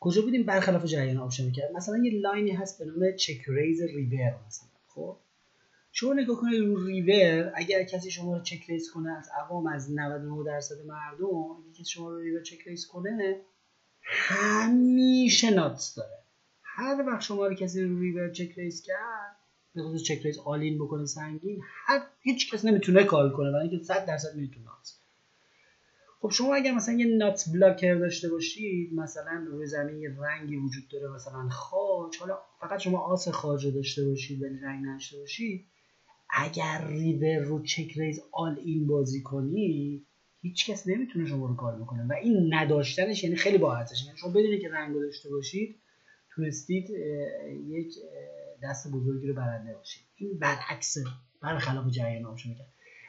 کجا 0.00 0.22
بودیم؟ 0.22 0.42
برخلاف 0.42 0.84
جریان 0.84 1.16
آب 1.16 1.30
شنا 1.30 1.52
کرد 1.52 1.72
مثلا 1.72 1.96
یه 1.96 2.20
line 2.20 2.44
ی 2.44 2.50
هست 2.50 2.78
به 2.78 2.84
نام 2.84 3.16
check-raise 3.16 3.82
river 3.82 4.34
مثلا 4.46 4.68
خب؟ 4.88 5.16
شما 5.92 6.12
نگاه 6.12 6.40
کنید 6.40 6.60
رو 6.60 6.86
ریور 6.86 7.52
اگر 7.54 7.82
کسی 7.82 8.10
شما 8.10 8.36
رو 8.36 8.42
check-raise 8.42 8.90
کنه 8.90 9.18
از 9.18 9.28
عوام 9.28 9.66
از 9.66 9.92
99 9.92 10.44
درصد 10.46 10.86
مردم 10.86 11.26
اگه 11.26 11.72
کسی 11.74 11.84
شما 11.84 12.10
رو 12.10 12.18
river 12.18 12.42
check-raise 12.42 12.86
کنه 12.86 13.40
همیشه 14.02 15.50
nuts 15.50 15.94
داره. 15.94 16.21
هر 16.74 17.04
وقت 17.06 17.20
شما 17.20 17.46
رو 17.46 17.54
کسی 17.54 17.82
رو 17.82 17.98
river 17.98 18.30
check-raise 18.30 18.82
کرد 18.82 19.36
به 19.74 19.82
خصوص 19.82 20.02
check-raise 20.02 20.38
all-in 20.38 20.78
بکنه 20.78 21.06
سنگین 21.06 21.60
هر 21.86 22.02
هیچ 22.20 22.50
کس 22.50 22.64
نمی‌تونه 22.64 23.04
call 23.04 23.32
کنه 23.32 23.50
برای 23.50 23.68
اینکه 23.68 23.84
100 23.84 24.06
درصد 24.06 24.36
می‌تونه 24.36 24.66
خب 26.22 26.30
شما 26.30 26.54
اگر 26.54 26.72
مثلا 26.72 26.94
یه 26.94 27.06
nut 27.06 27.44
blocker 27.54 27.94
داشته 27.94 28.28
باشید 28.28 28.94
مثلا 28.94 29.46
روی 29.50 29.66
زمین 29.66 29.98
یه 30.00 30.10
رنگی 30.20 30.56
وجود 30.56 30.88
داره 30.88 31.08
مثلا 31.08 31.48
خاج 31.48 32.16
حالا 32.16 32.38
فقط 32.60 32.80
شما 32.80 32.98
آس 32.98 33.28
خاج 33.28 33.64
رو 33.64 33.70
داشته 33.70 34.04
باشید 34.04 34.42
ولی 34.42 34.58
رنگ 34.58 34.86
نداشته 34.86 35.18
باشید 35.18 35.64
اگر 36.30 36.86
ریور 36.88 37.38
رو 37.38 37.62
check-raise 37.62 38.20
all-in 38.32 38.86
بازی 38.86 39.22
کنی 39.22 40.06
هیچ 40.40 40.70
کس 40.70 40.88
نمی‌تونه 40.88 41.26
شما 41.26 41.46
رو 41.46 41.56
call 41.56 41.76
بکنه 41.76 42.06
و 42.06 42.12
این 42.12 42.54
نداشتنش 42.54 43.24
یعنی 43.24 43.36
خیلی 43.36 43.58
با 43.58 43.74
یعنی 43.74 44.18
شما 44.18 44.30
بدونید 44.30 44.60
که 44.60 44.70
رنگ 44.70 44.94
داشته 44.94 45.30
باشید 45.30 45.81
تونستید 46.34 46.90
یک 47.66 47.94
دست 48.62 48.90
بزرگی 48.92 49.26
رو 49.26 49.34
برنده 49.34 49.74
باشید. 49.74 50.02
این 50.16 50.38
برعکس 50.38 50.96
برخلاف 51.40 51.90
جریان 51.90 52.24
آمشو 52.24 52.48
می‌کنه 52.48 52.66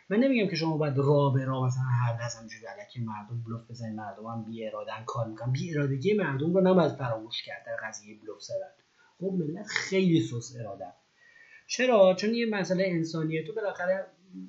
من 0.09 0.17
نمیگم 0.17 0.49
که 0.49 0.55
شما 0.55 0.77
باید 0.77 0.97
را 0.97 1.29
به 1.29 1.45
را 1.45 1.65
مثلا 1.65 1.83
هر 1.83 2.25
دست 2.25 2.37
همجوری 2.37 2.65
علکی 2.65 2.99
مردم 2.99 3.43
بلوف 3.43 3.61
بزنید 3.69 3.95
مردم 3.95 4.25
هم 4.25 4.43
بی 4.43 4.67
ارادن 4.67 5.03
کار 5.05 5.27
می‌کنن. 5.27 5.51
بی 5.51 5.75
ارادگی 5.75 6.13
مردم 6.13 6.53
رو 6.53 6.61
نباید 6.61 6.91
فراموش 6.91 7.43
کرد 7.43 7.65
در 7.65 7.87
قضیه 7.87 8.17
بلوف 8.19 8.41
زدن. 8.41 8.71
خب 9.19 9.33
ملت 9.39 9.65
خیلی 9.65 10.21
سوس 10.21 10.55
ارادن 10.59 10.91
چرا؟ 11.67 12.15
چون 12.19 12.33
یه 12.33 12.45
مسئله 12.45 12.83
انسانیه 12.87 13.43
تو 13.43 13.53
بالاخره 13.53 14.05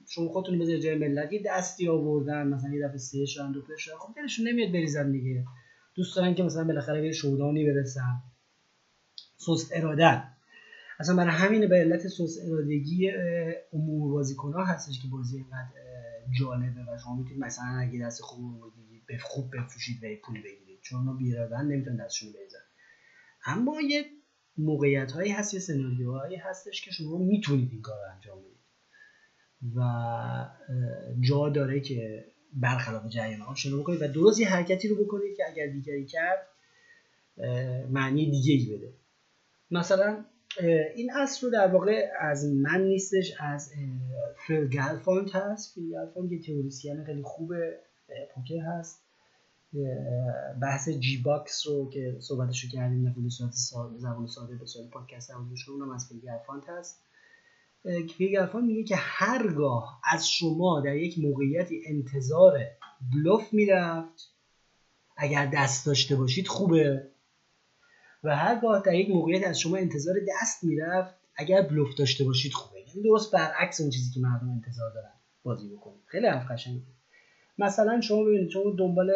شما 0.08 0.28
خودتون 0.28 0.58
بذارید 0.58 0.82
جای 0.82 0.94
ملت. 0.94 1.32
یه 1.32 1.42
دستی 1.46 1.88
آوردن 1.88 2.48
مثلا 2.48 2.70
یه 2.74 2.86
دفعه 2.86 2.98
سه 2.98 3.26
شدن 3.26 3.52
دو 3.52 3.62
شدن 3.78 3.94
خب 3.98 4.14
دلشون 4.16 4.48
نمیاد 4.48 4.72
بریزن 4.72 5.12
دیگه. 5.12 5.44
دوست 5.94 6.16
دارن 6.16 6.34
که 6.34 6.42
مثلا 6.42 6.64
بالاخره 6.64 7.00
به 7.00 7.12
شودانی 7.12 7.64
برسن. 7.64 8.22
سست 9.46 9.70
ارادن 9.72 10.30
اصلا 10.98 11.16
برای 11.16 11.32
همین 11.32 11.68
به 11.68 11.76
علت 11.76 12.08
سوس 12.08 12.36
ارادگی 12.46 13.10
عموم 13.72 14.10
بازیکن 14.10 14.52
ها 14.52 14.64
هستش 14.64 15.02
که 15.02 15.08
بازی 15.08 15.36
اینقدر 15.36 15.68
جالبه 16.38 16.80
و 16.80 16.98
شما 16.98 17.16
می‌تونید 17.16 17.44
مثلا 17.44 17.78
اگه 17.78 18.00
دست 18.06 18.22
خوب 18.22 18.72
به 19.06 19.18
خوب 19.18 19.56
بفروشید 19.56 20.04
و 20.04 20.06
پول 20.26 20.42
بگیرید. 20.42 20.80
چون 20.82 20.98
اونا 20.98 21.12
بیرادن 21.12 21.66
نمی‌تونن 21.66 21.96
دستشون 21.96 22.32
بریزن. 22.32 22.58
اما 23.46 23.80
یه 23.80 24.04
موقعیت 24.58 25.12
هایی 25.12 25.32
هست 25.32 25.54
یه 25.54 25.60
سناریوهایی 25.60 26.36
هستش 26.36 26.82
که 26.84 26.90
شما 26.90 27.18
می‌تونید 27.18 27.68
این 27.72 27.82
کار 27.82 27.98
انجام 28.14 28.38
بدید. 28.38 28.54
و 29.76 29.80
جا 31.20 31.48
داره 31.48 31.80
که 31.80 32.24
برخلاف 32.52 33.08
جریان 33.08 33.40
آب 33.40 33.54
شنا 33.54 33.80
بکنید 33.80 34.02
و 34.02 34.08
درست 34.08 34.40
یه 34.40 34.48
حرکتی 34.48 34.88
رو 34.88 35.04
بکنید 35.04 35.36
که 35.36 35.42
اگر 35.48 35.66
دیگری 35.66 36.06
کرد 36.06 36.46
معنی 37.90 38.30
دیگه 38.30 38.52
ای 38.54 38.76
بده. 38.76 38.92
مثلا 39.74 40.24
این 40.94 41.10
اصل 41.16 41.46
رو 41.46 41.52
در 41.52 41.66
واقع 41.66 42.08
از 42.20 42.44
من 42.44 42.84
نیستش 42.84 43.32
از 43.40 43.72
Phil 44.46 44.68
Galfond 44.68 45.34
هست. 45.34 45.74
Phil 45.74 45.90
Galfond 45.90 46.32
یه 46.32 46.42
تئوریسین 46.42 47.04
خیلی 47.04 47.22
خوب 47.22 47.54
پوکر 48.34 48.60
هست. 48.60 49.00
بحث 50.62 50.88
G-bucks 50.88 51.66
رو 51.66 51.90
که 51.90 52.16
صحبتش 52.20 52.64
رو 52.64 52.70
کردیم 52.70 53.04
در 53.04 53.28
صورت 53.28 53.52
ساده 53.52 53.98
زبان 53.98 54.26
ساده 54.26 54.56
به 54.56 54.66
صورت 54.66 54.90
پادکست 54.90 55.30
رو 55.66 55.74
اونم 55.74 55.90
از 55.90 56.08
Phil 56.08 56.20
Galfond 56.20 56.68
هست. 56.68 57.02
فیل 58.16 58.32
گلفانت 58.32 58.64
میگه 58.64 58.84
که 58.84 58.96
هرگاه 58.96 60.00
از 60.04 60.28
شما 60.28 60.80
در 60.80 60.96
یک 60.96 61.18
موقعیتی 61.18 61.82
انتظار 61.86 62.58
بلوف 63.12 63.52
می‌رفت 63.52 64.30
اگر 65.16 65.50
دست 65.54 65.86
داشته 65.86 66.16
باشید 66.16 66.48
خوبه. 66.48 67.13
و 68.24 68.36
هرگاه 68.36 68.82
در 68.82 68.94
یک 68.94 69.10
موقعیت 69.10 69.46
از 69.46 69.60
شما 69.60 69.76
انتظار 69.76 70.14
دست 70.28 70.64
می‌رفت. 70.64 71.14
اگر 71.36 71.62
بلوف 71.62 71.94
داشته 71.94 72.24
باشید 72.24 72.52
خوبه. 72.52 72.80
یعنی 72.80 73.02
درست 73.02 73.32
برعکس 73.32 73.80
اون 73.80 73.90
چیزی 73.90 74.14
که 74.14 74.20
مردم 74.20 74.48
انتظار 74.48 74.94
دارن 74.94 75.12
بازی 75.42 75.68
بکنید. 75.68 76.02
خیلی 76.06 76.26
حرف 76.26 76.50
قشنگه. 76.50 76.82
مثلا 77.58 78.00
شما 78.00 78.24
ببینید 78.24 78.50
شما 78.50 78.62
دنبال 78.78 79.10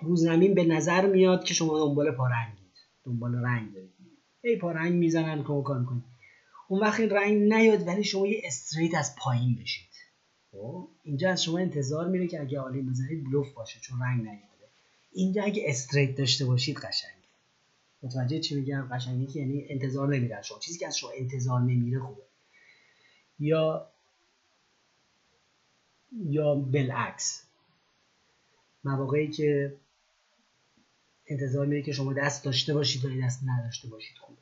رو 0.00 0.16
زمین 0.16 0.54
به 0.54 0.64
نظر 0.64 1.06
میاد 1.06 1.44
که 1.44 1.54
شما 1.54 1.78
دنبال 1.78 2.10
پارنگید. 2.10 2.74
دنبال 3.04 3.34
رنگ 3.34 3.74
دارید. 3.74 3.94
ای 4.44 4.56
پارنگ 4.56 4.92
می‌زنن 4.92 5.38
که 5.38 5.62
کار 5.64 5.78
می‌کنید. 5.78 6.04
اون 6.68 6.80
وقت 6.80 7.00
این 7.00 7.10
رنگ 7.10 7.52
نیاد 7.52 7.86
ولی 7.86 8.04
شما 8.04 8.26
یه 8.26 8.42
استریت 8.44 8.94
از 8.94 9.14
پایین 9.18 9.58
بشید. 9.62 9.88
خب؟ 10.52 10.88
اینجا 11.02 11.30
از 11.30 11.44
شما 11.44 11.58
انتظار 11.58 12.08
میره 12.08 12.26
که 12.26 12.40
اگه 12.40 12.58
عالی 12.58 12.82
بزنید 12.82 13.24
بلوف 13.24 13.52
باشه 13.52 13.80
چون 13.80 14.02
رنگ 14.02 14.22
نیاد. 14.22 14.48
اینجا 15.12 15.42
اگه 15.42 15.62
استریت 15.66 16.16
داشته 16.16 16.44
باشید 16.44 16.76
قشنگ 16.76 17.17
متوجه 18.02 18.40
چی 18.40 18.54
میگم؟ 18.54 18.88
قشنگی 18.92 19.26
که 19.26 19.38
یعنی 19.40 19.66
انتظار 19.68 20.08
نمیره 20.08 20.42
شما. 20.42 20.58
چیزی 20.58 20.78
که 20.78 20.86
از 20.86 20.98
شما 20.98 21.10
انتظار 21.10 21.60
نمیره 21.60 22.00
خوبه. 22.00 22.22
یا 23.38 23.90
یا 26.12 26.54
بالعکس. 26.54 27.44
مواقعی 28.84 29.28
که 29.28 29.76
انتظار 31.26 31.66
میره 31.66 31.82
که 31.82 31.92
شما 31.92 32.12
دست 32.12 32.44
داشته 32.44 32.74
باشید 32.74 33.04
ولی 33.04 33.22
دست 33.22 33.40
نداشته 33.46 33.88
باشید 33.88 34.16
خوبه. 34.18 34.38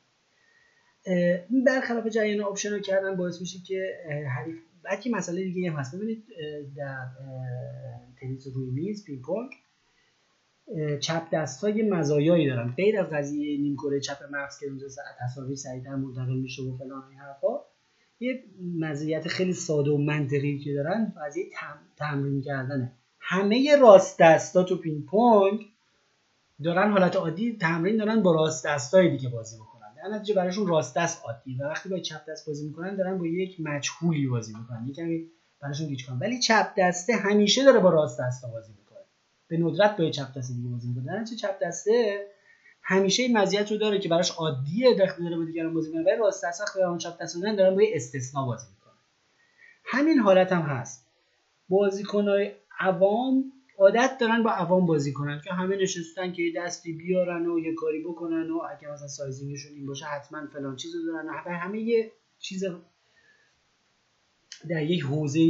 برخلاف 1.65 2.07
جریان 2.07 2.45
آب 2.45 2.69
شنا 2.69 2.79
کردن 2.79 3.15
باعث 3.15 3.41
میشه 3.41 3.59
که 3.59 3.95
حریف 4.35 4.57
بعد 4.83 5.07
مسئله 5.07 5.43
دیگه 5.43 5.71
هم 5.71 5.77
هست. 5.77 5.95
ببینید 5.95 6.25
در 6.75 7.07
تنیس 8.21 8.47
روی 8.47 8.71
میز 8.71 9.03
پینگ 9.03 9.21
پونگ. 9.21 9.51
چپ 10.99 11.29
دست 11.31 11.63
های 11.63 11.81
مزایایی 11.81 12.47
دارن 12.47 12.73
غیر 12.77 12.99
از 12.99 13.09
قضیه 13.09 13.57
نیم 13.57 13.75
کره 13.75 13.99
چپ 13.99 14.17
مغز 14.31 14.59
که 14.59 14.65
اونجا 14.65 14.85
تصاویر 15.19 15.55
سریعتر 15.55 15.95
منتقل 15.95 16.35
میشه 16.35 16.63
و 16.63 16.77
فلان 16.77 17.03
این 17.09 17.19
حرفا 17.19 17.59
یه 18.19 18.43
مزیت 18.79 19.27
خیلی 19.27 19.53
ساده 19.53 19.91
و 19.91 19.97
منطقی 19.97 20.59
که 20.59 20.73
دارن 20.73 21.13
قضیه 21.25 21.45
تم... 21.53 21.79
تمرین 21.97 22.41
کردنه. 22.41 22.93
همه 23.19 23.75
راست 23.75 24.19
دستا 24.19 24.63
تو 24.63 24.77
پینگ 24.77 25.05
پونگ 25.05 25.59
دارن 26.63 26.91
حالت 26.91 27.15
عادی 27.15 27.57
تمرین 27.61 27.97
دارن 27.97 28.23
با 28.23 28.35
راست 28.35 28.65
دستای 28.65 29.09
دیگه 29.09 29.29
بازی 29.29 29.55
می‌کنن. 29.55 29.93
در 29.95 30.15
نتیجه 30.15 30.33
براشون 30.33 30.67
راست 30.67 30.97
دست 30.97 31.23
عادی 31.25 31.55
و 31.55 31.63
وقتی 31.63 31.89
با 31.89 31.99
چپ 31.99 32.29
دست 32.29 32.47
بازی 32.47 32.67
می‌کنن 32.67 32.95
دارن 32.95 33.17
با 33.17 33.27
یک 33.27 33.55
مجهولی 33.59 34.27
بازی 34.27 34.53
می‌کنن. 34.59 34.87
یکمی 34.87 35.27
براشون 35.61 35.87
گیج 35.87 36.03
ولی 36.21 36.39
چپ 36.39 36.67
دسته 36.77 37.13
همیشه 37.13 37.63
داره 37.63 37.79
با 37.79 37.89
راست 37.89 38.19
دستا 38.19 38.47
بازی 38.47 38.71
می‌کنه. 38.71 38.86
به 39.47 39.57
ندرت 39.57 39.97
با 39.97 40.09
چپ 40.09 40.37
دسته 40.37 40.53
دیگه 40.53 40.69
بازی 40.69 40.87
می‌کنه. 40.87 41.05
در 41.05 41.23
چپ 41.23 41.59
دسته 41.61 42.27
همیشه 42.83 43.23
این 43.23 43.37
مزیت 43.37 43.71
رو 43.71 43.77
داره 43.77 43.99
که 43.99 44.09
براش 44.09 44.31
عادیه 44.31 44.93
دخل 44.93 45.23
داره 45.23 45.37
با 45.37 45.43
دیگران 45.43 45.73
بازی 45.73 45.91
کنه 45.91 46.03
ولی 46.03 46.17
راست 46.17 46.45
دست 46.45 46.61
وقتی 46.61 46.83
اون 46.83 46.97
چپ 46.97 47.21
دست 47.21 47.43
دارن 47.43 47.75
با 47.75 47.81
استثنا 47.93 48.45
بازی 48.45 48.67
می‌کنه. 48.69 48.93
همین 49.85 50.19
حالت 50.19 50.51
هم 50.51 50.61
هست. 50.61 51.07
بازیکنای 51.69 52.51
عوام 52.79 53.51
عادت 53.77 54.17
دارن 54.19 54.43
با 54.43 54.51
عوام 54.51 54.85
بازی 54.85 55.13
کنن 55.13 55.41
که 55.43 55.53
همه 55.53 55.75
نشستن 55.75 56.33
که 56.33 56.41
یه 56.41 56.53
دستی 56.57 56.93
بیارن 56.93 57.45
و 57.45 57.59
یه 57.59 57.73
کاری 57.73 58.03
بکنن 58.03 58.51
و 58.51 58.61
اگه 58.71 58.91
مثلا 58.91 59.07
سایزینگشون 59.07 59.73
این 59.73 59.85
باشه 59.85 60.05
حتما 60.05 60.47
فلان 60.53 60.75
چیز 60.75 60.95
رو 60.95 61.01
دارن. 61.05 61.29
همه 61.45 61.79
یه 61.79 62.11
چیز 62.39 62.63
در 64.69 64.83
یک 64.83 65.03
حوزه 65.03 65.41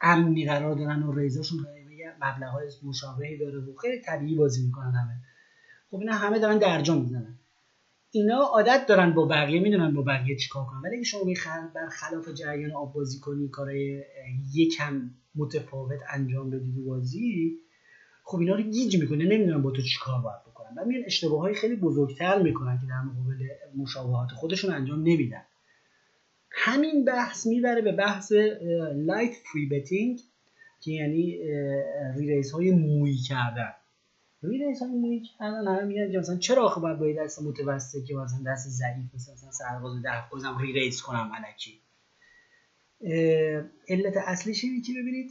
امنی 0.00 0.46
قرار 0.46 0.74
دارن 0.74 1.02
و 1.02 1.12
ریزاشون 1.12 1.66
مبلغ 2.22 2.48
های 2.48 2.68
مشابهی 2.82 3.38
داره 3.38 3.58
و 3.58 3.76
خیلی 3.76 4.00
طبیعی 4.00 4.34
بازی 4.34 4.66
می‌کنن 4.66 4.92
همه. 4.92 5.14
خب 5.90 5.96
اینا 5.96 6.12
همه 6.12 6.38
دارن 6.38 6.58
درجا 6.58 6.98
می‌زنن. 6.98 7.38
اینا 8.10 8.36
عادت 8.36 8.86
دارن 8.88 9.14
با 9.14 9.24
بقیه 9.26 9.60
می‌دونن 9.60 9.94
با 9.94 10.02
بقیه 10.02 10.36
چیکار 10.36 10.64
کنن. 10.64 10.80
ولی 10.84 10.96
اگه 10.96 11.04
شما 11.04 11.24
بر 11.74 11.88
خلاف 11.88 12.28
جریان 12.28 12.72
آب 12.72 12.92
بازی 12.92 13.20
کنی 13.20 13.48
کارهای 13.48 14.04
یکم 14.54 15.10
متفاوت 15.34 15.98
انجام 16.10 16.50
بدی 16.50 16.82
بازی 16.86 17.58
خب 18.24 18.38
اینا 18.38 18.54
رو 18.54 18.62
گیج 18.62 19.00
می‌کنه 19.00 19.24
نمی‌دونن 19.24 19.62
با 19.62 19.70
تو 19.70 19.82
چیکار 19.82 20.20
باید 20.20 20.40
بکنن. 20.50 20.68
و 20.76 20.84
میان 20.84 21.02
اشتباه 21.06 21.40
های 21.40 21.54
خیلی 21.54 21.76
بزرگتر 21.76 22.42
می‌کنن 22.42 22.78
که 22.80 22.86
در 22.86 23.00
مقابل 23.00 23.36
مشابهات 23.76 24.30
خودشون 24.30 24.74
انجام 24.74 24.98
نمیدن. 24.98 25.42
همین 26.50 27.04
بحث 27.04 27.46
می‌بره 27.46 27.82
به 27.82 27.92
بحث 27.92 28.32
light 28.94 29.32
three-betting 29.52 30.20
که 30.82 30.92
یعنی 30.92 31.38
re-raise 32.16 32.52
های 32.52 32.70
مویی 32.70 33.16
کردن. 33.16 33.72
re-raise 34.42 34.82
های 34.82 34.90
مویی 34.90 35.20
کردن 35.20 35.68
همه 35.68 35.84
میگن 35.84 36.12
که 36.12 36.18
مثلا 36.18 36.36
چرا 36.36 36.64
آخه 36.64 36.80
باید 36.80 36.98
با 36.98 37.22
دست 37.22 37.42
متوسط 37.42 38.04
که 38.04 38.14
مثلا 38.14 38.52
دست 38.52 38.68
ضعیف 38.68 39.14
مثلا 39.14 39.50
سرباز 39.50 40.02
ده 40.02 40.24
بازم 40.30 40.58
re-raise 40.58 41.02
کنم 41.02 41.32
الکی. 41.34 41.80
علت 43.88 44.16
اصلیش 44.16 44.64
اینه 44.64 44.82
که 44.82 44.92
ببینید 44.92 45.30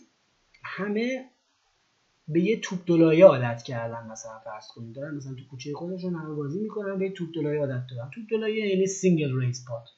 همه 0.63 1.25
به 2.27 2.41
یه 2.41 2.59
توپ 2.59 2.79
دولایه 2.85 3.25
عادت 3.25 3.63
کردن 3.63 4.07
مثلا 4.11 4.39
فرض 4.39 4.67
کنید. 4.67 4.95
دارن 4.95 5.15
مثلا 5.15 5.33
تو 5.33 5.47
کوچه 5.51 5.73
خودشون 5.73 6.15
همه 6.15 6.35
بازی 6.35 6.59
می‌کنن 6.59 6.99
به 6.99 7.09
توپ 7.09 7.29
دولایه 7.35 7.59
عادت 7.59 7.83
دارن. 7.89 8.09
توپ 8.13 8.23
دولایه 8.31 8.67
یعنی 8.67 8.87
single 8.87 9.39
raise 9.39 9.65
pot 9.67 9.89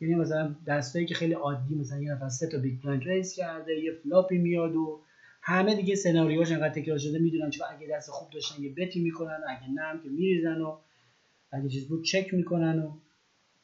یعنی 0.00 0.14
مثلا 0.14 0.54
دستایی 0.66 1.06
که 1.06 1.14
خیلی 1.14 1.32
عادی 1.32 1.74
مثلا 1.74 2.02
یه 2.02 2.12
نفر 2.12 2.28
سه 2.28 2.46
تا 2.46 2.58
big 2.58 2.80
blind 2.82 3.08
raise 3.08 3.34
کرده 3.34 3.80
یه 3.80 3.92
flop 3.92 4.29
ی 4.29 4.38
میاد 4.38 4.76
و 4.76 5.00
همه 5.42 5.74
دیگه 5.74 5.94
سناریوهاش 5.94 6.52
انقدر 6.52 6.82
تکرار 6.82 6.98
شده 6.98 7.18
می‌دونن 7.18 7.50
چون 7.50 7.66
اگه 7.70 7.86
دست 7.86 8.10
خوب 8.10 8.30
داشتن 8.30 8.62
یه 8.62 8.74
bet 8.74 8.93
ی 8.93 9.00
می‌کنن 9.00 9.40
اگه 9.48 9.70
نه 9.70 9.82
هم 9.82 10.02
که 10.02 10.08
میریزن 10.08 10.60
و 10.60 10.76
اگه 11.52 11.68
چیز 11.68 11.88
بود 11.88 12.04
چک 12.04 12.34
می‌کنن 12.34 12.78
و 12.78 12.92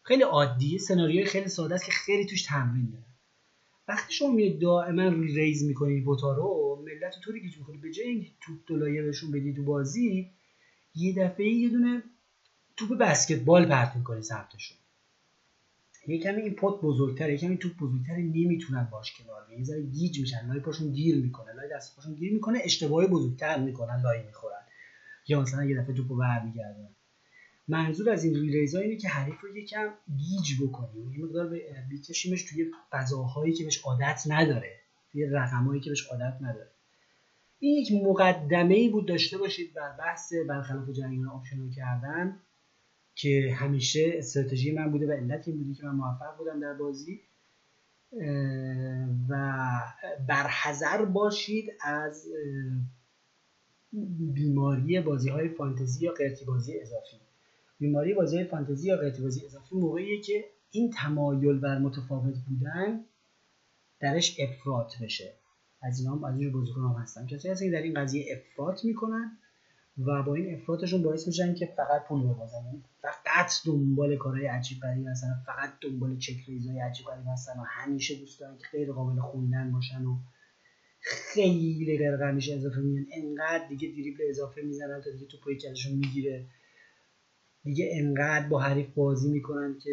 خیلی 0.03 0.22
عادیه 0.22 0.79
سناریوی 0.79 1.25
خیلی 1.25 1.49
ساده 1.49 1.75
است 1.75 1.87
که 1.87 1.92
خیلی 1.92 2.27
توش 2.27 2.42
تمرین 2.42 2.90
داره. 2.90 3.05
وقتی 3.88 4.14
شما 4.14 4.33
میاد 4.33 4.59
دائما 4.59 5.09
raise 5.09 5.64
می‌کنید 5.64 6.05
pot 6.05 6.26
ا 6.26 6.33
رو 6.33 6.85
ملت 6.85 7.14
طوری 7.25 7.40
گیج 7.40 7.59
می‌کنید 7.59 7.81
به 7.81 7.92
جای 7.92 8.07
اینکه 8.09 8.31
توپ 8.40 8.59
دولایه 8.66 9.03
بهشون 9.03 9.31
بدید 9.31 9.57
تو 9.57 9.64
بازی 9.64 10.31
یه 10.94 11.14
دفعه 11.14 11.46
یه 11.46 11.68
دونه 11.68 12.03
توپ 12.77 12.99
بسکتبال 12.99 13.66
پرت 13.66 13.96
می‌کنی 13.96 14.22
سمتشون. 14.22 14.77
یه 16.09 16.21
کمی 16.21 16.42
این 16.42 16.55
pot 16.55 16.81
بزرگتره 16.81 17.33
یه 17.33 17.38
کمی 17.38 17.59
توپ 17.59 17.73
بزرگتره 17.77 18.19
نمی‌تونن 18.19 18.88
باش 18.92 19.12
کنار 19.12 19.53
یه 19.59 19.64
ذره 19.64 19.83
گیج 19.83 20.21
میشن 20.21 20.47
لای 20.47 20.61
پاشون 20.61 20.92
گیر 20.92 21.16
می‌کنه 21.16 21.53
لای 21.53 21.69
دست 21.73 21.97
پاشون 21.97 22.14
گیر 22.14 22.33
می‌کنه 22.33 22.59
اشتباهی 22.64 23.09
بزرگتر 23.09 23.59
می‌کنن 23.61 24.03
لای 24.03 24.23
می‌خورن. 24.23 24.61
یا 25.29 25.40
مثلا 25.40 25.64
یه 25.64 25.81
دفعه 25.81 25.95
توپو 25.95 26.16
برمیگردن. 26.16 26.88
منظور 27.69 28.11
از 28.11 28.25
این 28.25 28.35
ریلیزا 28.35 28.79
اینه 28.79 28.97
که 28.97 29.09
حریف 29.09 29.40
رو 29.40 29.57
یکم 29.57 29.88
گیج 30.16 30.62
بکنیم 30.62 31.12
یه 31.12 31.25
مقدار 31.25 31.59
بیکشیمش 31.88 32.42
توی 32.42 32.71
فضاهایی 32.90 33.53
که 33.53 33.64
بهش 33.64 33.79
عادت 33.79 34.23
نداره. 34.27 34.73
توی 35.12 35.27
رقمهایی 35.27 35.81
که 35.81 35.90
بهش 35.90 36.07
عادت 36.07 36.37
نداره. 36.40 36.71
این 37.59 37.83
یک 37.83 37.92
مقدمه 37.92 38.75
ای 38.75 38.88
بود 38.88 39.09
داشته 39.09 39.38
باشید 39.38 39.75
بر 39.75 39.97
بحث 39.99 40.33
برخلاف 40.49 40.90
جریان 40.90 41.29
آپشنال 41.29 41.71
کردن. 41.71 42.40
که 43.16 43.55
همیشه 43.59 44.12
استراتژی 44.14 44.72
من 44.72 44.90
بوده 44.90 45.07
و 45.07 45.12
علت 45.12 45.48
این 45.48 45.57
بوده 45.57 45.74
که 45.74 45.87
من 45.87 45.94
موفق 45.94 46.37
بودم 46.38 46.61
در 46.61 46.74
بازی. 46.74 47.20
و 49.29 49.68
برحذر 50.29 51.05
باشید 51.05 51.72
از 51.85 52.26
بیماری 54.35 55.00
بازی 55.00 55.29
های 55.29 55.48
فانتزی 55.48 56.05
یا 56.05 56.12
قرتی 56.12 56.44
بازی 56.44 56.81
اضافی. 56.81 57.16
بیماری 57.79 58.14
بازی 58.14 58.44
فانتزی 58.44 58.88
یا 58.88 58.96
قیتی 58.96 59.22
بازی 59.22 59.46
اضافی 59.46 59.76
موقعیه 59.76 60.20
که 60.20 60.44
این 60.70 60.90
تمایل 60.90 61.59
بر 61.59 61.79
متفاوت 61.79 62.35
بودن 62.48 63.05
درش 64.00 64.40
افراط 64.40 65.02
بشه. 65.02 65.33
از 65.83 66.00
اینا 66.00 66.12
هم 66.12 66.24
از 66.24 66.52
بازیکن 66.52 66.81
هم 66.81 67.02
هستن. 67.02 67.26
کسی 67.26 67.48
هستن 67.48 67.66
که 67.66 67.72
در 67.72 67.83
این 67.83 67.94
قضیه 67.94 68.37
افراط 68.37 68.85
می‌کنن 68.85 69.38
و 69.98 70.22
با 70.22 70.35
این 70.35 70.54
افراطشون 70.54 71.02
باعث 71.02 71.26
میشن 71.26 71.54
که 71.54 71.66
فقط 71.76 72.06
پول 72.09 72.22
ببازن. 72.22 72.64
یعنی 72.66 72.82
فقط 73.02 73.52
دنبال 73.66 74.16
کارهای 74.16 74.46
عجیب 74.46 74.80
غریب 74.80 75.06
هستن 75.06 75.42
فقط 75.46 75.72
دنبال 75.80 76.18
چک 76.18 76.37
عجیب 76.90 77.06
غریب 77.06 77.24
هستن 77.32 77.61
و 77.61 77.64
همیشه 77.66 78.14
دوست 78.14 78.40
دارن 78.40 78.59
که 78.59 78.64
غیر 78.72 78.92
قابل 78.92 79.20
خوندن 79.20 79.72
باشن 79.72 80.04
و 80.04 80.16
خیلی 81.00 81.98
قرقمیش 81.98 82.50
اضافه 82.50 82.80
میان 82.80 83.06
انقدر 83.12 83.68
دیگه 83.68 83.88
دریبل 83.88 84.24
اضافه 84.28 84.62
می‌زنن 84.62 85.00
تا 85.04 85.11
دیگه 85.11 85.26
توپای 85.26 85.56
کلشون 85.56 85.92
می‌گیره. 85.92 86.46
دیگه 87.64 87.88
انقدر 87.92 88.48
با 88.48 88.61
حریف 88.61 88.94
بازی 88.94 89.30
می‌کنن 89.30 89.78
که 89.78 89.90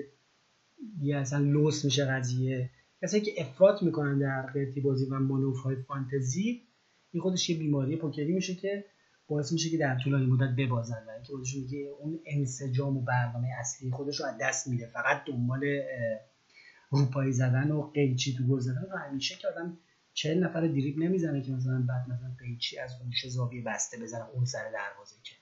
دیگه 0.99 1.17
اصلا 1.17 1.39
لوس 1.39 1.85
میشه 1.85 2.05
قضیه. 2.05 2.69
کسایی 3.01 3.23
که 3.23 3.41
افراط 3.41 3.83
می‌کنن 3.83 4.19
در 4.19 4.41
قرتی 4.41 4.81
بازی 4.81 5.05
و 5.05 5.19
مانوف 5.19 5.57
های 5.57 5.75
فانتزی 5.75 6.61
این 7.11 7.23
خودش 7.23 7.49
یه 7.49 7.57
بیماری 7.57 7.95
پوکری 7.95 8.33
میشه 8.33 8.55
که 8.55 8.85
باعث 9.27 9.51
میشه 9.51 9.69
که 9.69 9.77
در 9.77 9.99
طولانی 10.03 10.25
مدت 10.25 10.55
ببازن 10.55 11.05
و 11.07 11.09
اینکه 11.09 11.33
خودش 11.33 11.55
میگه 11.55 11.91
اون 11.99 12.19
انسجام 12.25 12.97
و 12.97 13.01
برنامه 13.01 13.47
اصلی 13.59 13.91
خودش 13.91 14.19
رو 14.19 14.25
از 14.25 14.37
دست 14.41 14.67
میده. 14.67 14.87
فقط 14.87 15.25
دنبال 15.25 15.63
روپایی 16.89 17.33
زدن 17.33 17.71
و 17.71 17.81
قیچی 17.81 18.35
تو 18.35 18.43
گل 18.47 18.59
زدن 18.59 18.87
و 18.93 18.97
همیشه 18.97 19.35
که 19.35 19.47
آدم 19.47 19.77
چهل 20.13 20.43
نفر 20.43 20.61
دریب 20.61 20.99
نمی‌زنه 20.99 21.41
که 21.41 21.51
مثلا 21.51 21.85
بعد 21.89 22.09
مثلا 22.09 22.35
قیچی 22.39 22.79
از 22.79 22.91
اون 23.01 23.11
زاویه 23.29 23.63
بسته 23.63 23.97
بزنه 23.97 24.29
اون 24.29 24.45
سر 24.45 24.71
دروازه 24.71 25.15
که. 25.23 25.35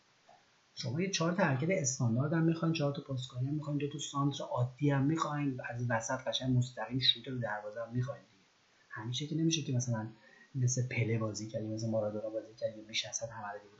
شما 0.75 1.01
یه 1.01 1.09
چهار 1.09 1.33
تا 1.33 1.43
حرکت 1.43 1.67
استاندارد 1.69 2.33
هم 2.33 2.43
می‌خواین 2.43 2.73
چهار 2.73 2.93
تا 2.95 3.01
پاسکاری 3.07 3.47
هم 3.47 3.53
می‌خواین 3.53 3.77
دو 3.77 3.89
تا 3.89 3.99
سانتر 4.11 4.43
عادی 4.43 4.89
هم 4.89 5.03
می‌خواین 5.05 5.57
از 5.69 5.85
وسط 5.89 6.19
قشنگ 6.27 6.57
مستقیم 6.57 6.99
شوت 6.99 7.27
رو 7.27 7.39
دروازه 7.39 7.81
هم 7.81 7.93
می‌خواین 7.95 8.23
دیگه. 8.23 8.45
همیشه 8.89 9.27
که 9.27 9.35
نمیشه 9.35 9.61
که 9.61 9.73
مثلا 9.73 10.09
مثل 10.55 10.87
پله 10.87 11.17
بازی 11.17 11.47
کردی 11.47 11.67
مثل 11.67 11.89
مارادونا 11.89 12.29
بازی 12.29 12.55
کردی 12.55 12.81
بیش 12.81 13.05
از 13.05 13.23
حد 13.23 13.29
همه 13.29 13.47
رو 13.53 13.71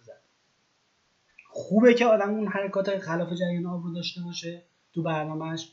خوبه 1.54 1.94
که 1.94 2.06
آدم 2.06 2.30
اون 2.30 2.48
حرکات 2.48 3.00
خلاف 3.00 3.34
جریان 3.34 3.66
آب 3.66 3.84
رو 3.84 3.94
داشته 3.94 4.22
باشه 4.22 4.64
تو 4.94 5.04
برنامهش 5.04 5.72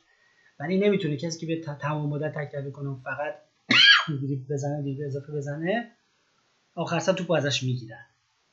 ولی 0.60 0.78
نمی‌تونه 0.78 1.16
کسی 1.16 1.46
که 1.46 1.46
به 1.46 1.74
تمام 1.80 2.08
مدت 2.08 2.34
تکرار 2.34 2.70
کنه 2.70 2.96
فقط 3.04 3.34
بزنه 4.50 4.82
دیگه 4.82 5.06
اضافه 5.06 5.32
بزنه 5.32 5.90
آخر 6.74 6.98
سر 6.98 7.12
توپو 7.12 7.32
ازش 7.32 7.62
می‌گیرن. 7.62 8.06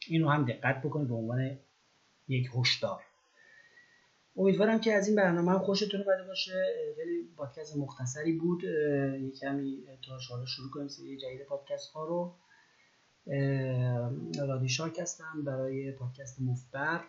اینو 0.08 0.30
هم 0.30 0.46
دقت 0.46 0.82
بکنید 0.82 1.08
به 1.08 1.16
عنوان 1.16 1.58
یک 2.28 2.50
هشدار. 2.56 3.02
امیدوارم 4.38 4.80
که 4.80 4.94
از 4.94 5.08
این 5.08 5.16
برنامه 5.16 5.52
هم 5.52 5.60
خوشتون 5.60 6.02
اومده 6.02 6.24
باشه. 6.24 6.54
خیلی 6.96 7.30
پادکست 7.38 7.78
مختصری 7.78 8.34
بود. 8.34 8.64
یه 8.64 9.32
کمی 9.42 9.84
تا 10.08 10.18
حالا 10.30 10.46
شروع 10.46 10.70
کنیم. 10.72 10.88
سری 10.88 11.18
جدید 11.18 11.46
پادکست 11.46 11.92
ها 11.92 12.06
رو. 12.06 12.36
رادی 14.48 14.70
شاک 14.70 15.00
هستم 15.00 15.44
برای 15.46 15.92
پادکست 15.92 16.42
مفبر. 16.42 17.04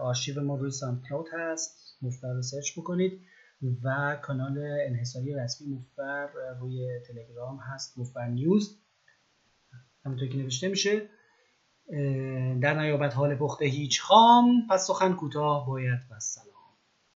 آرشیو 0.00 0.42
ما 0.42 0.56
روی 0.56 0.70
ساندکلاود 0.70 1.26
هست. 1.32 1.98
مفبر 2.02 2.32
رو 2.32 2.42
سرچ 2.42 2.78
بکنید. 2.78 3.20
و 3.84 4.18
کانال 4.22 4.58
انحصاری 4.58 5.34
رسمی 5.34 5.68
مفبر 5.74 6.30
روی 6.60 7.00
تلگرام 7.08 7.56
هست. 7.56 7.98
مفبر 7.98 8.26
نیوز. 8.28 8.78
همونطور 10.04 10.28
که 10.28 10.36
نوشته 10.36 10.68
میشه. 10.68 11.08
در 12.60 12.74
نیابت 12.74 13.14
حال 13.14 13.34
پخته 13.34 13.64
هیچ 13.64 14.02
خام 14.02 14.66
پس 14.70 14.86
سخن 14.86 15.12
کوتاه 15.12 15.66
باید 15.66 15.98
و 16.10 16.20